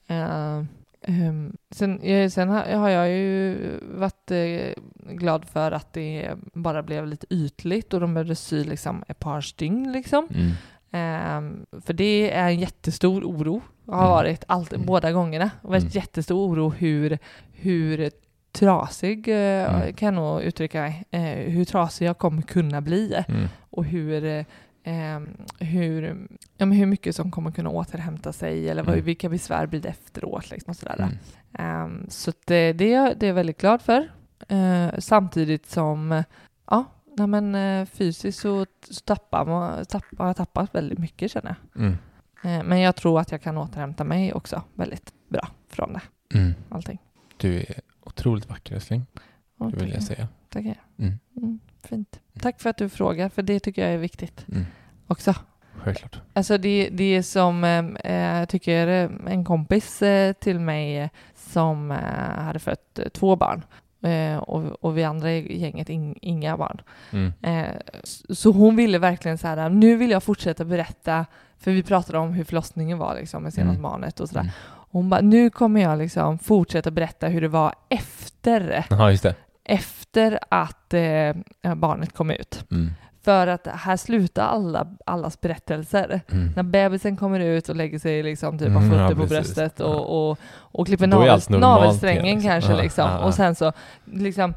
[0.07, 6.83] ehm, sen, eh, sen har, har jag ju varit eh, glad för att det bara
[6.83, 10.29] blev lite ytligt och de behövde sy liksom ett par stygn liksom.
[10.31, 10.53] Mm.
[10.91, 14.11] Ehm, för det är en jättestor oro, har Mm.
[14.11, 14.87] varit allt, Mm.
[14.87, 15.51] båda gångerna.
[15.63, 15.89] Det var Mm.
[15.89, 17.19] jättestor oro hur,
[17.53, 18.11] hur
[18.53, 19.93] trasig, eh, Mm.
[19.95, 23.49] kan jag nog uttrycka mig, eh, hur trasig jag kommer kunna bli Mm.
[23.71, 25.21] och hur, eh,
[25.59, 29.05] hur, ja, men hur mycket som kommer kunna återhämta sig eller vad, Mm.
[29.05, 30.51] vilka besvär blir det efteråt.
[30.51, 30.97] Liksom, och sådär.
[30.99, 31.15] Mm.
[31.59, 34.09] Ehm, så det, det, är jag- det är jag väldigt glad för.
[34.49, 36.25] Eh, samtidigt som eh,
[36.71, 36.85] ja,
[37.17, 41.55] nej men, eh, fysiskt så, så tappar man, tappar, har jag tappat väldigt mycket känner
[41.75, 41.83] jag.
[41.83, 41.97] Mm.
[42.45, 46.01] Eh, men jag tror att jag kan återhämta mig också väldigt bra från det,
[46.39, 46.55] Mm.
[46.69, 46.99] allting.
[47.37, 47.67] Du är
[48.05, 49.07] otroligt vacker älskling,
[49.59, 50.29] Ja, det vill jag säga.
[50.49, 50.83] Tackar.
[50.99, 51.19] Mm.
[51.37, 52.21] Mm, fint.
[52.41, 54.65] Tack för att du frågar, för det tycker jag är viktigt Mm.
[55.07, 55.35] också.
[55.77, 56.21] Självklart.
[56.33, 60.03] Alltså det, det är som, eh, jag tycker eh, en kompis
[60.41, 61.91] till mig som
[62.37, 63.63] hade fött två barn
[64.41, 66.81] och, och vi andra i gänget in, inga barn.
[67.13, 67.33] Mm.
[68.31, 71.27] Så hon ville verkligen så här, nu vill jag fortsätta berätta,
[71.61, 73.83] för vi pratade om hur förlossningen var liksom med senaste Mm.
[73.83, 74.41] barnet och sådär.
[74.41, 74.53] Mm.
[74.91, 79.35] Hon bara, nu kommer jag liksom fortsätta berätta hur det var efter, det.
[79.65, 82.65] efter att eh, barnet kom ut.
[82.71, 82.91] Mm.
[83.25, 86.21] För att här slutar alla, allas berättelser.
[86.33, 86.53] Mm.
[86.57, 89.81] När bebisen kommer ut och lägger sig liksom typ Mm, av fötter ja, på bröstet
[89.81, 92.51] och, och, och klipper navel, navelsträngen liksom.
[92.51, 93.11] kanske liksom.
[93.11, 93.25] ja, ja.
[93.27, 93.73] Och sen så
[94.05, 94.55] liksom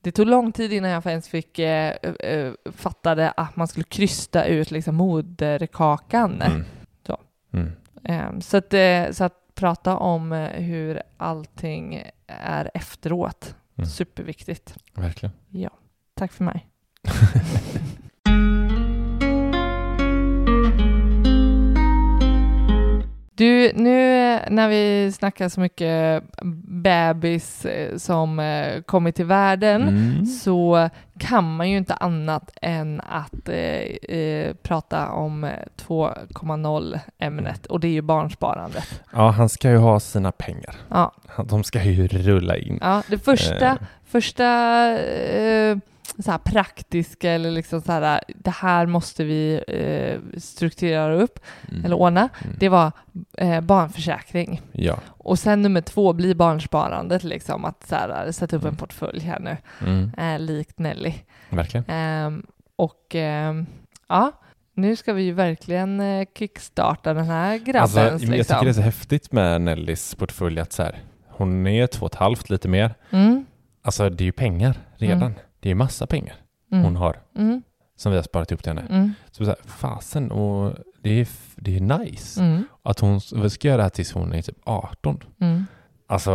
[0.00, 4.44] det tog lång tid innan jag ens fick eh, eh, fattade att man skulle krysta
[4.44, 6.42] ut liksom moderkakan.
[6.42, 6.64] Mm.
[7.06, 7.20] Så.
[7.52, 7.72] Mm.
[8.04, 13.86] Eh, så, att, eh, så att prata om eh, hur allting är efteråt, Mm.
[13.90, 14.74] superviktigt.
[14.94, 15.32] Verkligen.
[15.48, 15.70] Ja,
[16.14, 16.68] tack för mig.
[23.38, 23.94] Du, nu
[24.50, 26.22] när vi snackar så mycket
[26.82, 30.26] bebis eh, som eh, kommit till världen Mm.
[30.26, 35.50] så kan man ju inte annat än att eh, eh, prata om eh,
[35.86, 39.02] 2.0 ämnet och det är ju barnsparandet.
[39.12, 40.74] Ja, han ska ju ha sina pengar.
[40.88, 41.12] Ja,
[41.48, 42.78] De ska ju rulla in.
[42.82, 43.76] ja det första, Eh,
[44.10, 44.44] första
[46.18, 51.38] så här praktiska eller liksom så här, det här måste vi eh, strukturera upp
[51.70, 51.84] mm.
[51.84, 52.56] eller ordna, Mm.
[52.60, 52.92] det var
[53.38, 54.62] eh, barnförsäkring.
[54.72, 54.98] Ja.
[55.08, 58.76] Och sen nummer två blir barnsparandet, liksom att så här, sätta upp en Mm.
[58.76, 60.10] portfölj här nu, Mm.
[60.18, 61.14] eh, likt Nelly.
[61.50, 61.84] Verkligen.
[61.88, 63.66] Ehm, och ehm,
[64.08, 64.32] ja,
[64.74, 67.96] nu ska vi ju verkligen eh, kickstarta den här grabbens.
[67.96, 68.54] Alltså, jag liksom.
[68.56, 72.12] tycker det är så häftigt med Nellys portfölj att så här, hon är två och
[72.12, 72.94] ett halvt, lite mer.
[73.10, 73.46] mm,
[73.82, 75.34] Alltså det är ju pengar redan.
[75.60, 76.36] Det är massa pengar.
[76.72, 76.84] Mm.
[76.84, 77.20] hon har.
[77.36, 77.62] Mm.
[77.96, 78.86] Som vi har sparat ihop till henne.
[78.90, 79.12] Mm.
[79.30, 82.40] Så så här, fasen, och det är, det är nice.
[82.42, 82.64] Mm.
[82.82, 85.24] Att hon ska göra det här tills hon är typ 18.
[85.40, 85.66] Mm.
[86.06, 86.32] Alltså,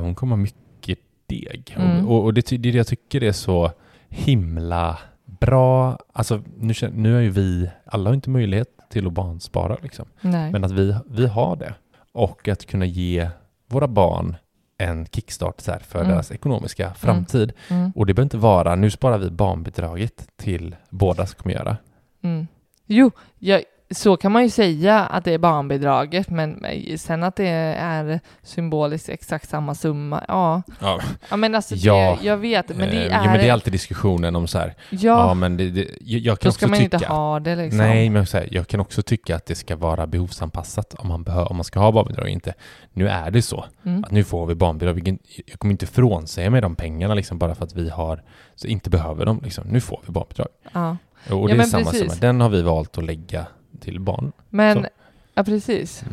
[0.00, 1.76] hon kommer ha mycket deg.
[1.78, 2.08] Mm.
[2.08, 3.70] Och, och det, det är jag tycker är så
[4.08, 5.98] himla bra.
[6.12, 10.06] Alltså, nu, nu har ju vi, alla har inte möjlighet till att barnspara liksom.
[10.20, 10.52] Nej.
[10.52, 11.74] Men att vi, vi har det.
[12.12, 13.28] Och att kunna ge
[13.66, 14.36] våra barn
[14.78, 16.10] en kickstart så här för Mm.
[16.12, 17.52] deras ekonomiska framtid.
[17.68, 17.92] Mm.
[17.94, 21.76] Och det behöver inte vara, nu sparar vi barnbidraget till båda ska kommer göra.
[22.22, 22.46] Mm.
[22.86, 23.62] Jo, jag,
[23.94, 26.64] så kan man ju säga att det är barnbidraget, men
[26.98, 30.62] sen att det är symboliskt exakt samma summa, ja.
[30.80, 32.18] Ja, Ja men alltså, Ja.
[32.20, 33.24] det, jag vet, men det eh, är...
[33.24, 36.22] jo, men det är alltid diskussionen om så här, ja, ja, men det, det, jag,
[36.40, 37.78] kan då också ska man tycka inte ha det liksom.
[37.78, 41.24] Nej, men så här, jag kan också tycka att det ska vara behovsanpassat om man,
[41.24, 42.54] behö- om man ska ha barnbidrag inte.
[42.92, 44.04] Nu är det så Mm.
[44.04, 45.18] att nu får vi barnbidrag.
[45.46, 48.22] Jag kommer inte frånsäga mig de pengarna liksom, bara för att vi har,
[48.54, 49.40] så inte behöver dem.
[49.44, 49.64] Liksom.
[49.68, 50.48] Nu får vi barnbidrag.
[50.72, 50.96] Ja.
[51.30, 52.00] Och Ja, det är men samma precis.
[52.00, 52.14] summa.
[52.20, 53.46] Den har vi valt att lägga
[53.80, 54.32] till barn.
[54.50, 54.88] Men, Så.
[55.34, 56.04] ja precis.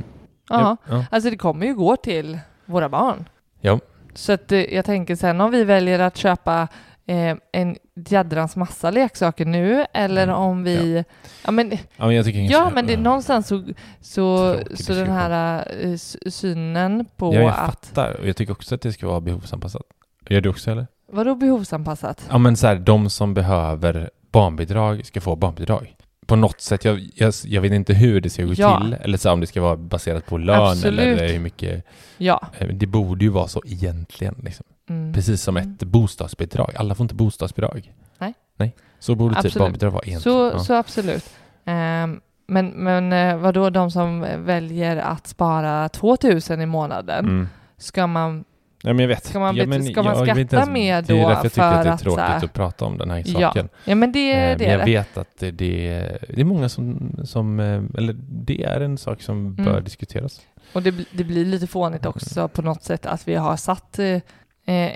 [0.50, 1.06] Ja, Ja.
[1.12, 3.30] alltså det kommer ju gå till våra barn.
[3.62, 3.80] Ja.
[4.14, 6.68] Så att eh, jag tänker sen om vi väljer att köpa
[7.06, 10.36] eh, en jädrans massa leksaker nu eller Mm.
[10.36, 11.04] om vi...
[11.46, 13.64] Ja, men, ja, men jag tycker ja men det någonstans så,
[14.02, 17.56] så, så den här s- synen på Ja, jag att...
[17.86, 18.20] fattar.
[18.20, 19.82] Och jag tycker också att det ska vara behovsanpassat.
[20.30, 20.88] Gör du också eller?
[21.12, 22.28] Vadå behovsanpassat?
[22.30, 25.96] Ja men så här, de som behöver barnbidrag ska få barnbidrag.
[26.32, 28.80] På något sätt, jag, jag, jag vet inte hur det ska gå Ja.
[28.82, 31.00] till, eller så om det ska vara baserat på lön Absolut.
[31.00, 31.86] eller hur mycket.
[32.18, 32.48] Ja.
[32.58, 34.36] eh, Det borde ju vara så egentligen.
[34.44, 34.66] Liksom.
[34.90, 35.14] Mm.
[35.14, 35.72] Precis som Mm.
[35.74, 36.72] ett bostadsbidrag.
[36.76, 37.94] Alla får inte bostadsbidrag.
[38.18, 38.34] Nej.
[38.58, 38.76] Nej.
[39.00, 39.60] Så borde typ Absolut.
[39.64, 40.52] barnbidrag vara egentligen.
[40.52, 40.64] Så, ja.
[40.64, 41.30] så absolut.
[41.66, 47.48] Ehm, men men eh, vadå, de som väljer att spara 2000 i månaden, Mm.
[47.78, 48.44] ska man...
[48.84, 49.26] Ja, men jag vet.
[49.26, 51.52] Ska man ja, men ska man jag inte skatta mer Det är då därför jag
[51.54, 53.70] tycker att det är att, tråkigt här- att prata om den här Ja, saken.
[53.86, 54.86] ja men det, Eh, det men är jag det.
[54.86, 55.90] vet att det, det,
[56.30, 59.84] det är många som, som, eh, eller det är en sak som bör Mm.
[59.84, 60.42] diskuteras.
[60.74, 64.06] Och det, det blir lite fånigt också på något sätt att vi har satt eh,
[64.08, 64.22] eh,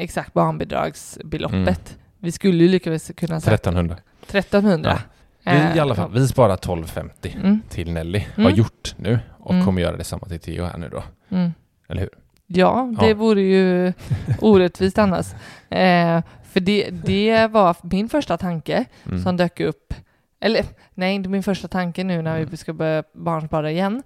[0.02, 1.98] exakt barnbidragsbeloppet.
[2.20, 3.96] Vi skulle ju lika väl kunna säga 1300.
[4.30, 5.00] 1300.
[5.46, 8.20] Vi, I alla fall, vi sparar 1250 Mm, till Nelly.
[8.36, 8.56] Har Mm.
[8.56, 9.66] gjort nu och Mm.
[9.66, 11.04] kommer göra detsamma till Theo här nu då.
[11.30, 11.52] mm.
[11.90, 12.10] Eller hur?
[12.48, 13.16] Ja, det Ja.
[13.16, 13.94] vore ju
[14.42, 15.34] orättvist annars.
[15.70, 19.20] Eh, för det, det var min första tanke Mm.
[19.24, 19.94] som dök upp.
[20.40, 24.04] Eller nej, inte min första tanke nu när vi ska börja barnspara igen.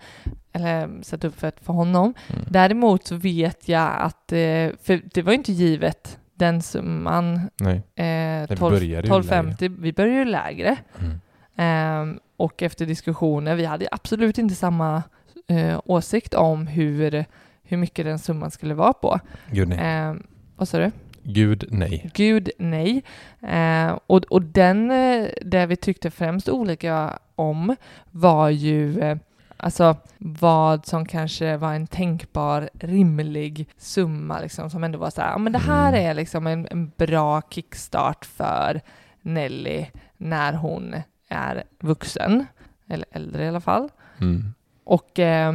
[0.53, 2.13] Eller sätta upp för, för honom.
[2.29, 2.45] Mm.
[2.49, 7.75] Däremot så vet jag att, eh, för det var ju inte givet den summan, Nej.
[7.95, 10.77] eh, vi 12, började ju 1250, vi började ju lägre.
[10.99, 11.19] Mm.
[11.55, 15.03] Ehm, och efter diskussioner, vi hade absolut inte samma
[15.47, 17.25] eh, åsikt om hur,
[17.69, 19.19] hur mycket den summan skulle vara på.
[19.51, 19.77] Gud nej.
[19.81, 20.23] Ehm,
[20.55, 20.91] vad sa du?
[21.23, 22.09] Gud nej.
[22.13, 23.03] Gud, nej.
[23.41, 27.75] Eh, och, och den, eh, det vi tyckte främst olika om
[28.11, 29.17] var ju eh,
[29.57, 35.31] alltså vad som kanske var en tänkbar rimlig summa liksom som ändå var så här,
[35.31, 36.05] ja men det här Mm.
[36.09, 38.81] är liksom en, en bra kickstart för
[39.21, 39.85] Nelly
[40.17, 40.95] när hon
[41.29, 42.45] är vuxen,
[42.87, 43.89] eller äldre i alla fall.
[44.21, 44.53] Mm.
[44.83, 45.53] Och, eh,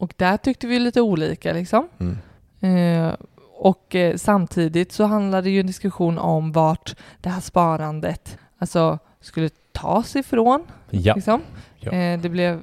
[0.00, 1.88] och där tyckte vi lite olika liksom.
[1.98, 2.16] Mm.
[2.60, 3.14] Eh,
[3.54, 8.98] och eh, samtidigt så handlade det ju en diskussion om vart det här sparandet alltså,
[9.20, 10.62] skulle tas ifrån.
[10.90, 11.14] Ja.
[11.14, 11.40] Liksom.
[11.76, 11.92] Ja.
[11.92, 12.60] Eh, det blev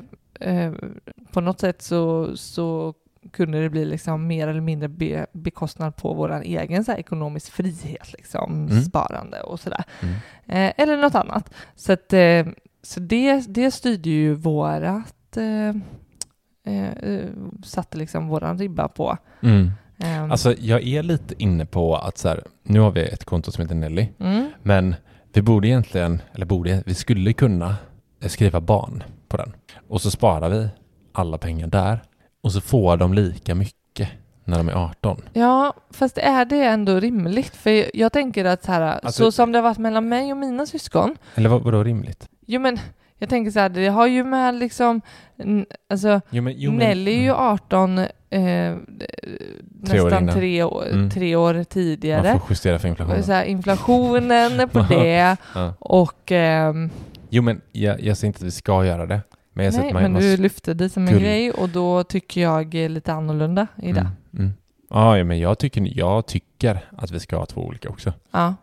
[1.31, 2.93] på något sätt så, så
[3.31, 7.51] kunde det bli liksom mer eller mindre be, bekostnad på vår egen så här, ekonomisk
[7.51, 8.83] frihet, liksom, Mm.
[8.83, 9.83] sparande och sådär.
[10.01, 10.73] Mm.
[10.77, 11.53] Eller något annat.
[11.75, 12.13] Så, att,
[12.81, 15.37] så det, det styrde ju vårat,
[16.67, 17.25] eh, eh,
[17.63, 19.17] satte liksom våran ribba på.
[19.41, 19.71] Mm.
[19.97, 23.51] Ehm, Alltså jag är lite inne på att så här, nu har vi ett konto
[23.51, 24.95] som heter Nelly, mm, men
[25.33, 27.75] vi borde egentligen, eller borde, vi skulle kunna
[28.21, 29.53] eh, skriva barn på den.
[29.87, 30.67] Och så sparar vi
[31.11, 31.99] alla pengar där
[32.43, 34.09] och så får de lika mycket
[34.43, 35.21] när de är 18.
[35.33, 37.55] Ja, fast är det ändå rimligt?
[37.55, 40.37] För jag tänker att så, här, Alltså- så som det har varit mellan mig och
[40.37, 42.29] mina syskon, Eller vad, vadå rimligt?
[42.45, 42.79] jo men
[43.17, 45.01] jag tänker så här, det har ju med liksom,
[45.89, 50.35] alltså Jo, men, jo, men- Nelly är ju 18 eh, Tre år nästan innan.
[50.35, 51.09] tre år, Mm.
[51.09, 52.31] tre år Man tidigare.
[52.39, 53.23] får justera för inflationen.
[53.23, 55.73] Så här, inflationen på det Ja.
[55.79, 56.89] och ehm,
[57.29, 59.21] Jo men jag, jag säger inte att vi ska göra det.
[59.53, 61.69] Men jag nej, att man, men man du lyfte det som en skulle- grej och
[61.69, 63.99] då tycker jag är lite annorlunda i det.
[63.99, 64.51] Mm, mm.
[64.89, 68.13] Ja, ja, men jag tycker, jag tycker att vi ska ha två olika också.
[68.31, 68.53] Ja.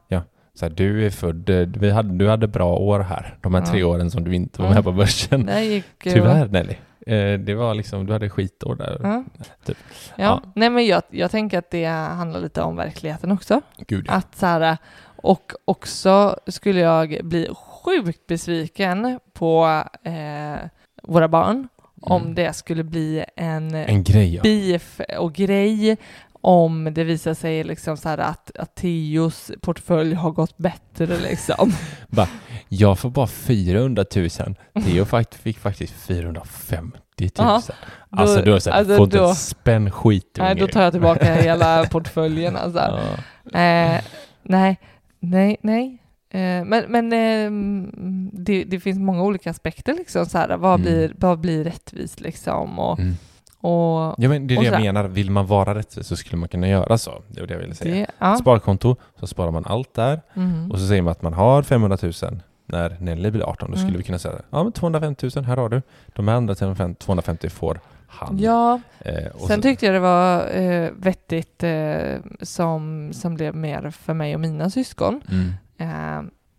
[0.55, 3.67] Så här, du är född, vi hade, du hade bra år här, de här Ja.
[3.67, 4.75] tre åren som du inte var Mm.
[4.77, 5.51] med på börsen.
[5.62, 6.75] Gick, eh, Tyvärr Nelly.
[7.07, 9.01] Eh, det var liksom, du hade skitår där.
[9.03, 9.25] Ja.
[9.64, 9.77] Typ.
[10.17, 10.25] Ja.
[10.25, 10.43] Ja.
[10.55, 13.61] Nej men jag, jag tänker att det handlar lite om verkligen också.
[13.87, 14.07] Gud.
[14.09, 14.77] Att så här,
[15.17, 17.49] Och också skulle jag bli
[17.85, 20.69] sjukt besviken på eh,
[21.03, 21.69] våra barn
[22.01, 22.35] om Mm.
[22.35, 24.43] det skulle bli en, En grej ja.
[24.43, 25.97] beef och grej
[26.45, 31.73] om det visar sig liksom så att, att Theos portfölj har gått bättre liksom.
[32.69, 34.29] Jag får bara 400 000.
[34.85, 37.31] Theo fakt- fick faktiskt 450 000.
[37.37, 37.63] Ja,
[38.11, 40.83] alltså då är det så här, alltså inte då- en spänn skit Nej, då tar
[40.83, 42.79] jag tillbaka hela portföljen alltså.
[43.53, 43.61] Ja.
[43.61, 44.01] Eh,
[44.43, 44.79] nej,
[45.21, 45.99] nej, nej.
[46.31, 50.57] Eh, men men ehm, det, det finns många olika aspekter liksom så här.
[50.57, 50.83] Vad, Mm.
[50.83, 52.79] blir, vad blir rättvist liksom?
[52.79, 53.15] Och, Mm.
[53.64, 55.05] Och Ja, men det är det jag menar.
[55.05, 57.22] Vill man vara rättvis så skulle man kunna göra så.
[57.29, 57.94] Det var det jag ville säga.
[57.94, 58.37] det, ja.
[58.37, 60.20] Sparkonto, så sparar man allt där.
[60.35, 60.70] Mm.
[60.70, 62.12] Och så säger man att man har 500 000
[62.66, 63.70] när Nelly blir 18.
[63.70, 63.98] Då skulle Mm.
[63.98, 65.83] vi kunna säga ja men 250 000, här har du.
[66.14, 68.38] De andra 250 får han.
[68.38, 69.14] Ja, Eh,
[69.48, 74.35] sen så- tyckte jag det var eh, vettigt eh, som, som blev mer för mig
[74.35, 75.20] och mina syskon.
[75.31, 75.53] Mm.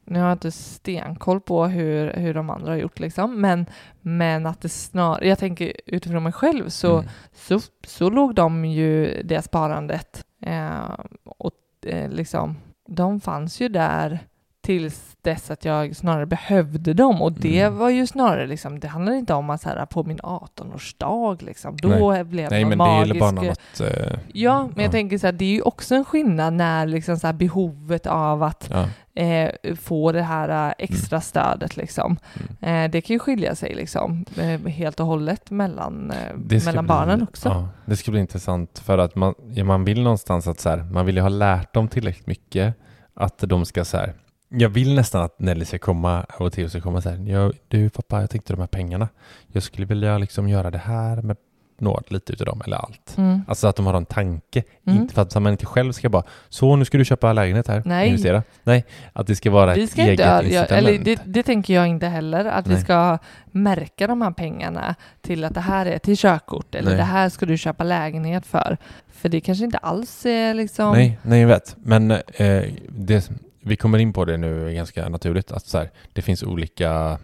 [0.07, 3.65] Nu har jag inte stenkoll på hur, hur de andra har gjort liksom, men,
[4.01, 7.09] men att det snarare, jag tänker utifrån mig själv så, Mm.
[7.33, 10.89] så, så låg de ju det sparandet eh,
[11.25, 11.53] och
[11.85, 14.19] eh, liksom, de fanns ju där
[14.65, 17.78] tills dess att jag snarare behövde dem och det Mm.
[17.78, 21.78] var ju snarare liksom, det handlar inte om att så här, på min 18-årsdag liksom,
[21.78, 23.19] då blev Nej men det är magisk...
[23.19, 23.82] bara något...
[23.82, 24.91] Eh, Ja, men jag Ja.
[24.91, 28.43] tänker så här, det är ju också en skillnad när liksom så här behovet av
[28.43, 29.21] att ja.
[29.23, 32.17] eh, få det här eh, extra stödet liksom.
[32.60, 32.86] Mm.
[32.86, 36.17] Eh, det kan ju skilja sig liksom eh, helt och hållet mellan, eh,
[36.65, 37.49] mellan bli, barnen också.
[37.49, 39.34] Ja, det ska bli intressant för att man,
[39.65, 42.75] man vill någonstans att så här, man vill ju ha lärt dem tillräckligt mycket
[43.13, 44.13] att de ska så här,
[44.49, 47.89] jag vill nästan att Nelly ska komma och Theo ska komma så här, jag, du
[47.89, 49.08] pappa, jag tänkte de här pengarna,
[49.47, 51.38] jag skulle vilja liksom göra det här med
[51.77, 53.17] något, lite utav dem, eller allt.
[53.17, 53.41] Mm.
[53.47, 55.01] Alltså att de har en tanke, Mm.
[55.01, 57.81] inte för att man inte själv ska bara, så nu ska du köpa lägenhet här,
[57.86, 58.08] Nej.
[58.08, 58.43] investera.
[58.63, 60.71] Nej, att det ska vara Vi ett ska eget inte, ja, incitament.
[60.71, 62.81] eller det, det tänker jag inte heller, att vi Nej.
[62.84, 63.17] ska
[63.51, 66.97] märka de här pengarna till att det här är till körkort eller Nej.
[66.97, 68.77] det här ska du köpa lägenhet för.
[69.12, 70.91] För det kanske inte alls är liksom...
[70.93, 71.75] Nej, nej jag vet.
[71.84, 73.31] Men eh, det,
[73.65, 75.51] vi kommer in på det nu ganska naturligt.
[75.51, 77.19] Att så här, det finns olika...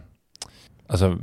[0.88, 1.18] Alltså,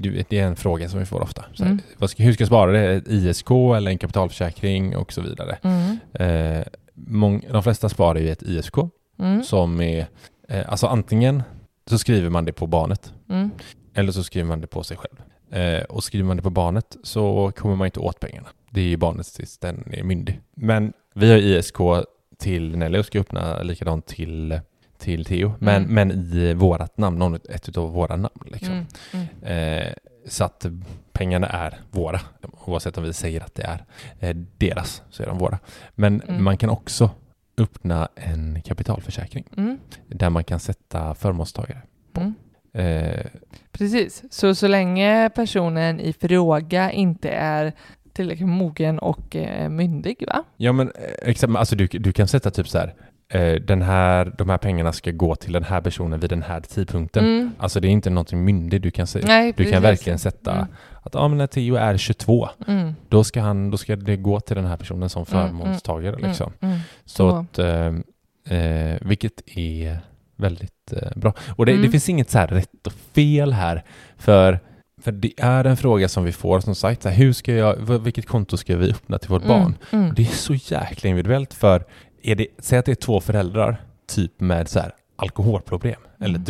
[0.00, 1.44] det är en fråga som vi får ofta.
[1.54, 2.08] Så här, Mm.
[2.08, 2.72] ska, hur ska jag spara?
[2.72, 5.58] Det ett ISK eller en kapitalförsäkring och så vidare.
[5.62, 5.98] Mm.
[6.58, 8.74] Eh, mång, de flesta sparar ju ett ISK
[9.18, 9.42] Mm.
[9.42, 10.06] som är...
[10.48, 11.42] Eh, alltså antingen
[11.86, 13.50] så skriver man det på barnet Mm.
[13.94, 15.22] eller så skriver man det på sig själv.
[15.62, 18.48] Eh, och skriver man det på barnet så kommer man inte åt pengarna.
[18.70, 20.40] Det är ju barnet tills den är myndig.
[20.56, 21.76] Men vi har ISK
[22.40, 24.60] till Nelly och ska öppna likadant till,
[24.98, 25.52] till Theo.
[25.58, 25.94] Men, Mm.
[25.94, 28.44] men i vårat namn, någon, ett av våra namn.
[28.46, 28.72] Liksom.
[29.12, 29.26] Mm.
[29.42, 29.82] Mm.
[29.82, 29.92] Eh,
[30.28, 30.66] så att
[31.12, 32.20] pengarna är våra.
[32.64, 33.84] Oavsett om vi säger att det är
[34.20, 35.58] eh, deras så är de våra.
[35.94, 36.44] Men Mm.
[36.44, 37.10] man kan också
[37.58, 39.78] öppna en kapitalförsäkring Mm.
[40.08, 41.82] där man kan sätta förmånstagare.
[42.16, 42.34] Mm.
[42.72, 43.26] Eh,
[43.72, 47.72] Precis, så så länge personen i fråga inte är
[48.20, 50.44] tillräckligt mogen och eh, myndig, va?
[50.56, 52.94] Ja men eh, exakt, men alltså du, du kan sätta typ så här,
[53.32, 56.60] eh, den här, de här pengarna ska gå till den här personen vid den här
[56.60, 57.24] tidpunkten.
[57.24, 57.50] Mm.
[57.58, 60.66] Alltså det är inte någonting myndigt, du kan, se, Nej, du kan verkligen sätta Mm.
[61.02, 62.94] att ja, men när Theo är 22, Mm.
[63.08, 66.16] då ska, han, då ska det gå till den här personen som Mm, förmånstagare.
[66.16, 66.28] Mm.
[66.28, 66.52] Liksom.
[66.60, 66.78] Mm.
[67.04, 67.86] Så att, eh,
[68.58, 69.98] eh, vilket är
[70.36, 71.32] väldigt eh, bra.
[71.56, 71.82] Och det, Mm.
[71.84, 73.84] det finns inget så här rätt och fel här,
[74.18, 74.60] för
[75.02, 77.76] för det är en fråga som vi får som sagt, så här, hur ska jag,
[77.98, 79.74] vilket konto ska vi öppna till vårt barn?
[79.90, 80.04] Mm.
[80.04, 80.14] Mm.
[80.14, 81.84] Det är så jäkla individuellt för
[82.22, 86.44] är det, säg att det är två föräldrar typ med så här alkoholproblem eller Mm.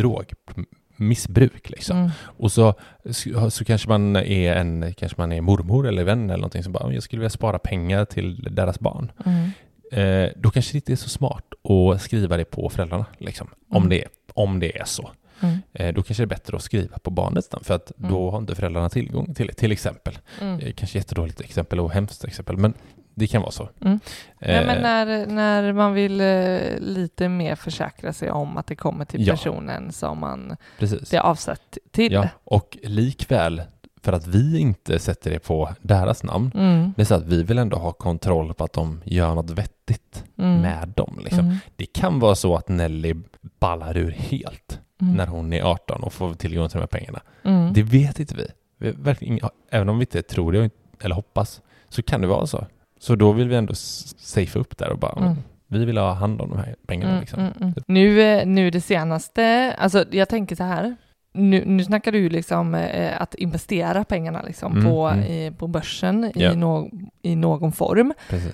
[0.97, 1.97] drogmissbruk liksom.
[1.97, 2.09] Mm.
[2.23, 2.73] Och så,
[3.11, 6.73] så, så kanske man är en, kanske man är mormor eller vän eller någonting som
[6.73, 9.11] bara, jag skulle vilja spara pengar till deras barn.
[9.25, 9.49] Mm.
[9.91, 13.47] Eh, då kanske det inte är så smart att skriva det på föräldrarna liksom.
[13.69, 13.89] Om, Mm.
[13.89, 15.11] det, om det är så.
[15.41, 15.57] Mm.
[15.73, 18.11] Eh, då kanske det är bättre att skriva på barnets namn för att Mm.
[18.11, 20.17] då har inte föräldrarna tillgång till det, till exempel.
[20.41, 20.59] Mm.
[20.59, 22.73] Eh, kanske jättedåligt exempel och hemskt exempel, men
[23.15, 23.69] det kan vara så.
[23.81, 23.99] Mm.
[24.39, 29.05] Eh, men när, när man vill eh, lite mer försäkra sig om att det kommer
[29.05, 29.33] till Ja.
[29.33, 31.09] personen som man precis.
[31.09, 32.13] det är avsett till.
[32.13, 33.61] Ja, och likväl,
[34.03, 36.93] för att vi inte sätter det på deras namn, Mm.
[36.95, 40.23] det är så att vi vill ändå ha kontroll på att de gör något vettigt
[40.37, 40.61] Mm.
[40.61, 41.19] med dem.
[41.23, 41.39] Liksom.
[41.45, 41.57] Mm.
[41.75, 43.15] Det kan vara så att Nelly
[43.59, 45.13] ballar ur helt Mm.
[45.15, 47.21] när hon är 18 och får tillgång till de här pengarna.
[47.43, 47.73] Mm.
[47.73, 48.47] Det vet inte vi.
[48.77, 49.39] vi verkligen,
[49.69, 50.69] även om vi inte tror det
[51.01, 52.65] eller hoppas, så kan det vara så.
[52.99, 55.37] Så då vill vi ändå safea upp där och bara, Mm.
[55.67, 57.11] vi vill ha hand om de här pengarna.
[57.11, 57.39] Mm, Liksom.
[57.39, 57.73] mm, mm.
[57.87, 60.95] Nu, eh, nu det senaste, alltså jag tänker så här,
[61.33, 65.23] nu, nu snackar du ju liksom eh, att investera pengarna liksom Mm, på, mm.
[65.25, 66.51] i, på börsen Ja.
[66.51, 66.89] i, nå,
[67.21, 68.13] i någon form.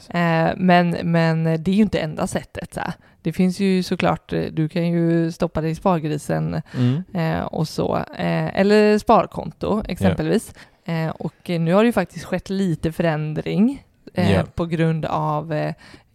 [0.10, 2.74] Eh, men, men det är ju inte enda sättet.
[2.74, 2.82] Så.
[3.22, 7.04] Det finns ju såklart, eh, du kan ju stoppa det i spargrisen Mm.
[7.14, 7.96] eh, och så.
[7.98, 10.54] Eh, eller sparkonto exempelvis.
[10.86, 14.44] Eh, och nu har det ju faktiskt skett lite förändring Ja.
[14.56, 15.54] på grund av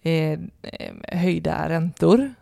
[0.02, 0.38] eh,
[1.08, 2.34] höjda räntor.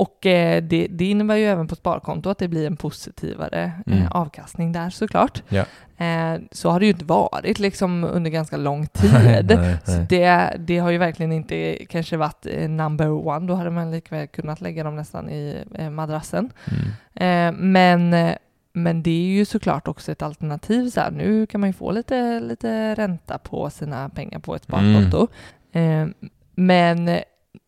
[0.00, 0.06] Mm.
[0.06, 3.98] Och eh, det, det innebär ju även på sparkonto att det blir en positivare Mm.
[4.02, 5.42] eh, avkastning där såklart.
[5.48, 5.64] Ja.
[6.04, 9.10] Eh, så har det ju inte varit liksom under ganska lång tid.
[9.58, 10.06] Nej, Så nej.
[10.08, 13.46] det, det har ju verkligen inte kanske varit number one.
[13.46, 16.50] Då hade man likväl kunnat lägga dem nästan i madrassen.
[17.14, 17.72] Mm.
[17.72, 18.34] Men,
[18.72, 20.90] men det är ju såklart också ett alternativ.
[20.90, 24.62] Så här, nu kan man ju få lite, lite ränta på sina pengar på ett
[24.64, 25.26] sparkonto.
[25.72, 26.06] Eh,
[26.54, 27.18] men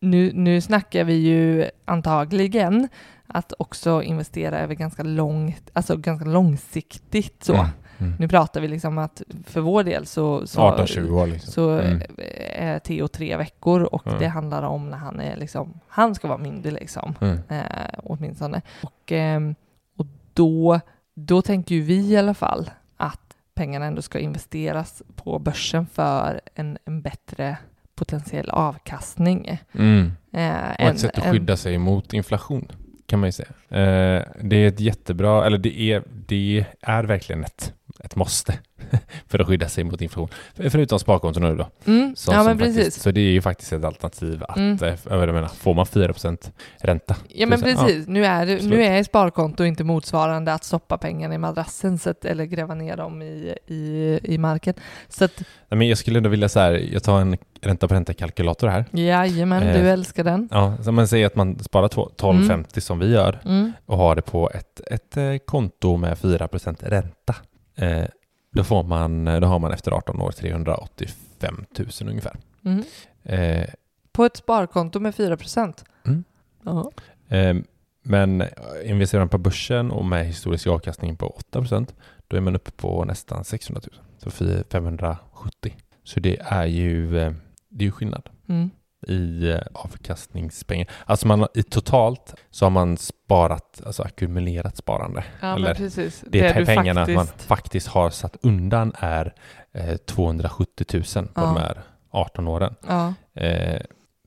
[0.03, 2.89] nu, nu snackar vi ju antagligen
[3.27, 7.53] att också investera över ganska långt, alltså ganska långsiktigt så.
[7.53, 7.65] Mm.
[7.97, 8.13] Mm.
[8.19, 11.51] Nu pratar vi liksom att för vår del så, så 18-20 år liksom.
[11.53, 12.01] så Mm.
[12.17, 14.17] eh, är Theo tre veckor och Ja.
[14.19, 17.37] det handlar om när han är liksom, han ska vara mindre liksom, Mm.
[17.49, 18.61] eh, åtminstone.
[18.83, 19.55] Och, ehm,
[19.97, 20.79] och då,
[21.13, 23.19] då tänker ju vi i alla fall att
[23.55, 27.57] pengarna ändå ska investeras på börsen för en, en bättre
[27.95, 29.57] potentiell avkastning.
[29.73, 30.11] Mm.
[30.33, 32.67] Eh, Och en- ett sätt att en- skydda sig mot inflation
[33.05, 33.49] kan man ju säga.
[33.69, 37.73] Eh, det är ett jättebra, eller det är, det är verkligen ett,
[38.03, 38.53] ett måste
[39.27, 40.29] för att skydda sig mot inflation.
[40.55, 41.67] Förutom sparkonto nu då.
[41.85, 43.01] Mm, Som, ja, faktiskt.
[43.01, 44.77] Så det är ju faktiskt ett alternativ att, Mm.
[44.83, 47.15] eh, jag menar, får man 4% ränta?
[47.29, 51.35] Ja men så- precis, nu, är det, nu är sparkonto inte motsvarande att stoppa pengarna
[51.35, 54.73] i madrassen så att, eller gräva ner dem i, i, i marken.
[55.09, 55.31] Så att
[55.69, 58.85] Nej, men jag skulle ändå vilja så här, jag tar en ränta på ränta-kalkylator här.
[58.91, 60.49] jajamän, Eh, du älskar den.
[60.51, 63.71] Ja, så man säger att man sparar to- 12,50 som vi gör Mm.
[63.85, 67.35] och har det på ett, ett eh, konto med 4% ränta.
[67.75, 68.05] Eh,
[68.51, 72.35] då, får man, då har man efter 18 år 385 000 ungefär.
[72.65, 72.83] Mm.
[73.23, 73.65] Eh,
[74.11, 75.83] På ett sparkonto med 4 procent.
[76.05, 76.23] Mm.
[76.63, 76.91] Ja.
[77.37, 77.55] eh,
[78.03, 78.47] men eh,
[78.85, 81.87] investerar man på börsen och med historisk avkastning på 8%
[82.27, 84.01] då är man uppe på nästan 600 000.
[84.17, 85.75] Så fy- 570.
[86.03, 87.33] Så det är ju, eh,
[87.69, 88.29] det är ju skillnad.
[88.49, 88.69] Mm.
[89.07, 90.87] I eh, avkastningspengar.
[91.05, 95.23] Alltså man, har- i totalt så har man sparat, alltså ackumulerat sparande.
[95.41, 96.23] ja Eller precis.
[96.27, 99.33] det är du pengarna man faktiskt- faktiskt har satt undan är
[99.73, 101.45] eh, 270 000 på Ja.
[101.45, 101.77] de här
[102.11, 102.75] 18 åren.
[102.87, 103.13] Ja.
[103.41, 103.81] Eh,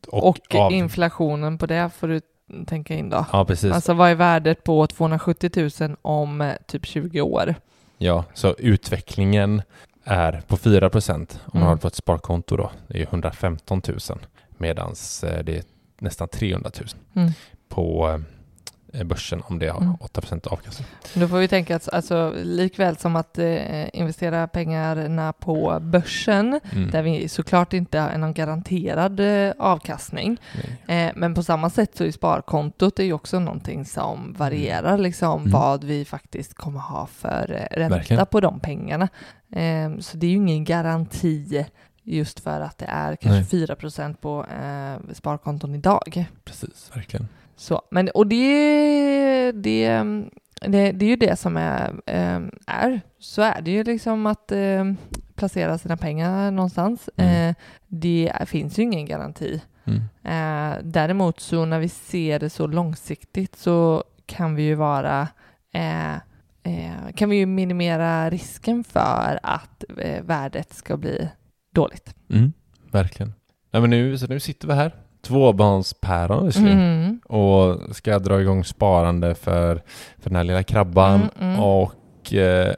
[0.09, 2.21] Och, av- inflationen på det får du
[2.67, 3.27] tänka in då.
[3.33, 3.73] Ja, precis.
[3.73, 7.55] Alltså vad är värdet på 270 000 om eh, typ 20 år?
[7.99, 9.63] Ja, så utvecklingen
[10.05, 11.69] är på 4 procent om man Mm.
[11.69, 12.71] har det på ett sparkonto då.
[12.89, 13.99] Det är 115 000
[14.59, 15.63] medan det är
[15.99, 17.33] nästan 300 000 Mm.
[17.69, 18.21] på
[18.93, 19.95] eh, börsen om det har Mm.
[20.01, 20.89] 8 procent avkastning.
[21.15, 26.91] Då får vi tänka att alltså, likväl som att eh, investera pengarna på börsen, Mm.
[26.91, 30.37] där vi såklart inte har någon garanterad eh, avkastning,
[30.89, 35.41] eh, men på samma sätt så är sparkontot är ju också någonting som varierar liksom
[35.41, 35.53] Mm.
[35.53, 38.27] vad vi faktiskt kommer ha för eh, ränta Verkligen.
[38.27, 39.09] på de pengarna.
[39.53, 41.67] Eh, så det är ju ingen garanti
[42.07, 43.67] just för att det är kanske Nej.
[43.67, 46.27] 4 procent på eh, sparkonton idag.
[46.45, 47.29] Precis, verkligen.
[47.57, 49.89] Så, men, och det, det,
[50.61, 53.01] det, det är ju det som är, eh, är.
[53.19, 54.85] Så är det ju liksom att eh,
[55.35, 57.11] placera sina pengar någonstans.
[57.17, 57.51] Mm.
[57.51, 59.63] Eh, det finns ju ingen garanti.
[59.85, 60.01] Mm.
[60.23, 65.29] Eh, däremot så när vi ser det så långsiktigt så kan vi ju vara
[65.73, 66.15] eh,
[67.15, 69.85] kan vi ju minimera risken för att
[70.23, 71.29] värdet ska bli
[71.77, 72.15] dåligt.
[72.31, 72.53] Mm.
[72.91, 73.35] Verkligen.
[73.71, 77.19] Ja, men nu, så nu sitter vi här, tvåbarnspäron visserligen, Mm.
[77.19, 79.83] och ska dra igång sparande för,
[80.19, 81.61] för den här lilla krabban Mm, mm.
[81.61, 82.75] och eh,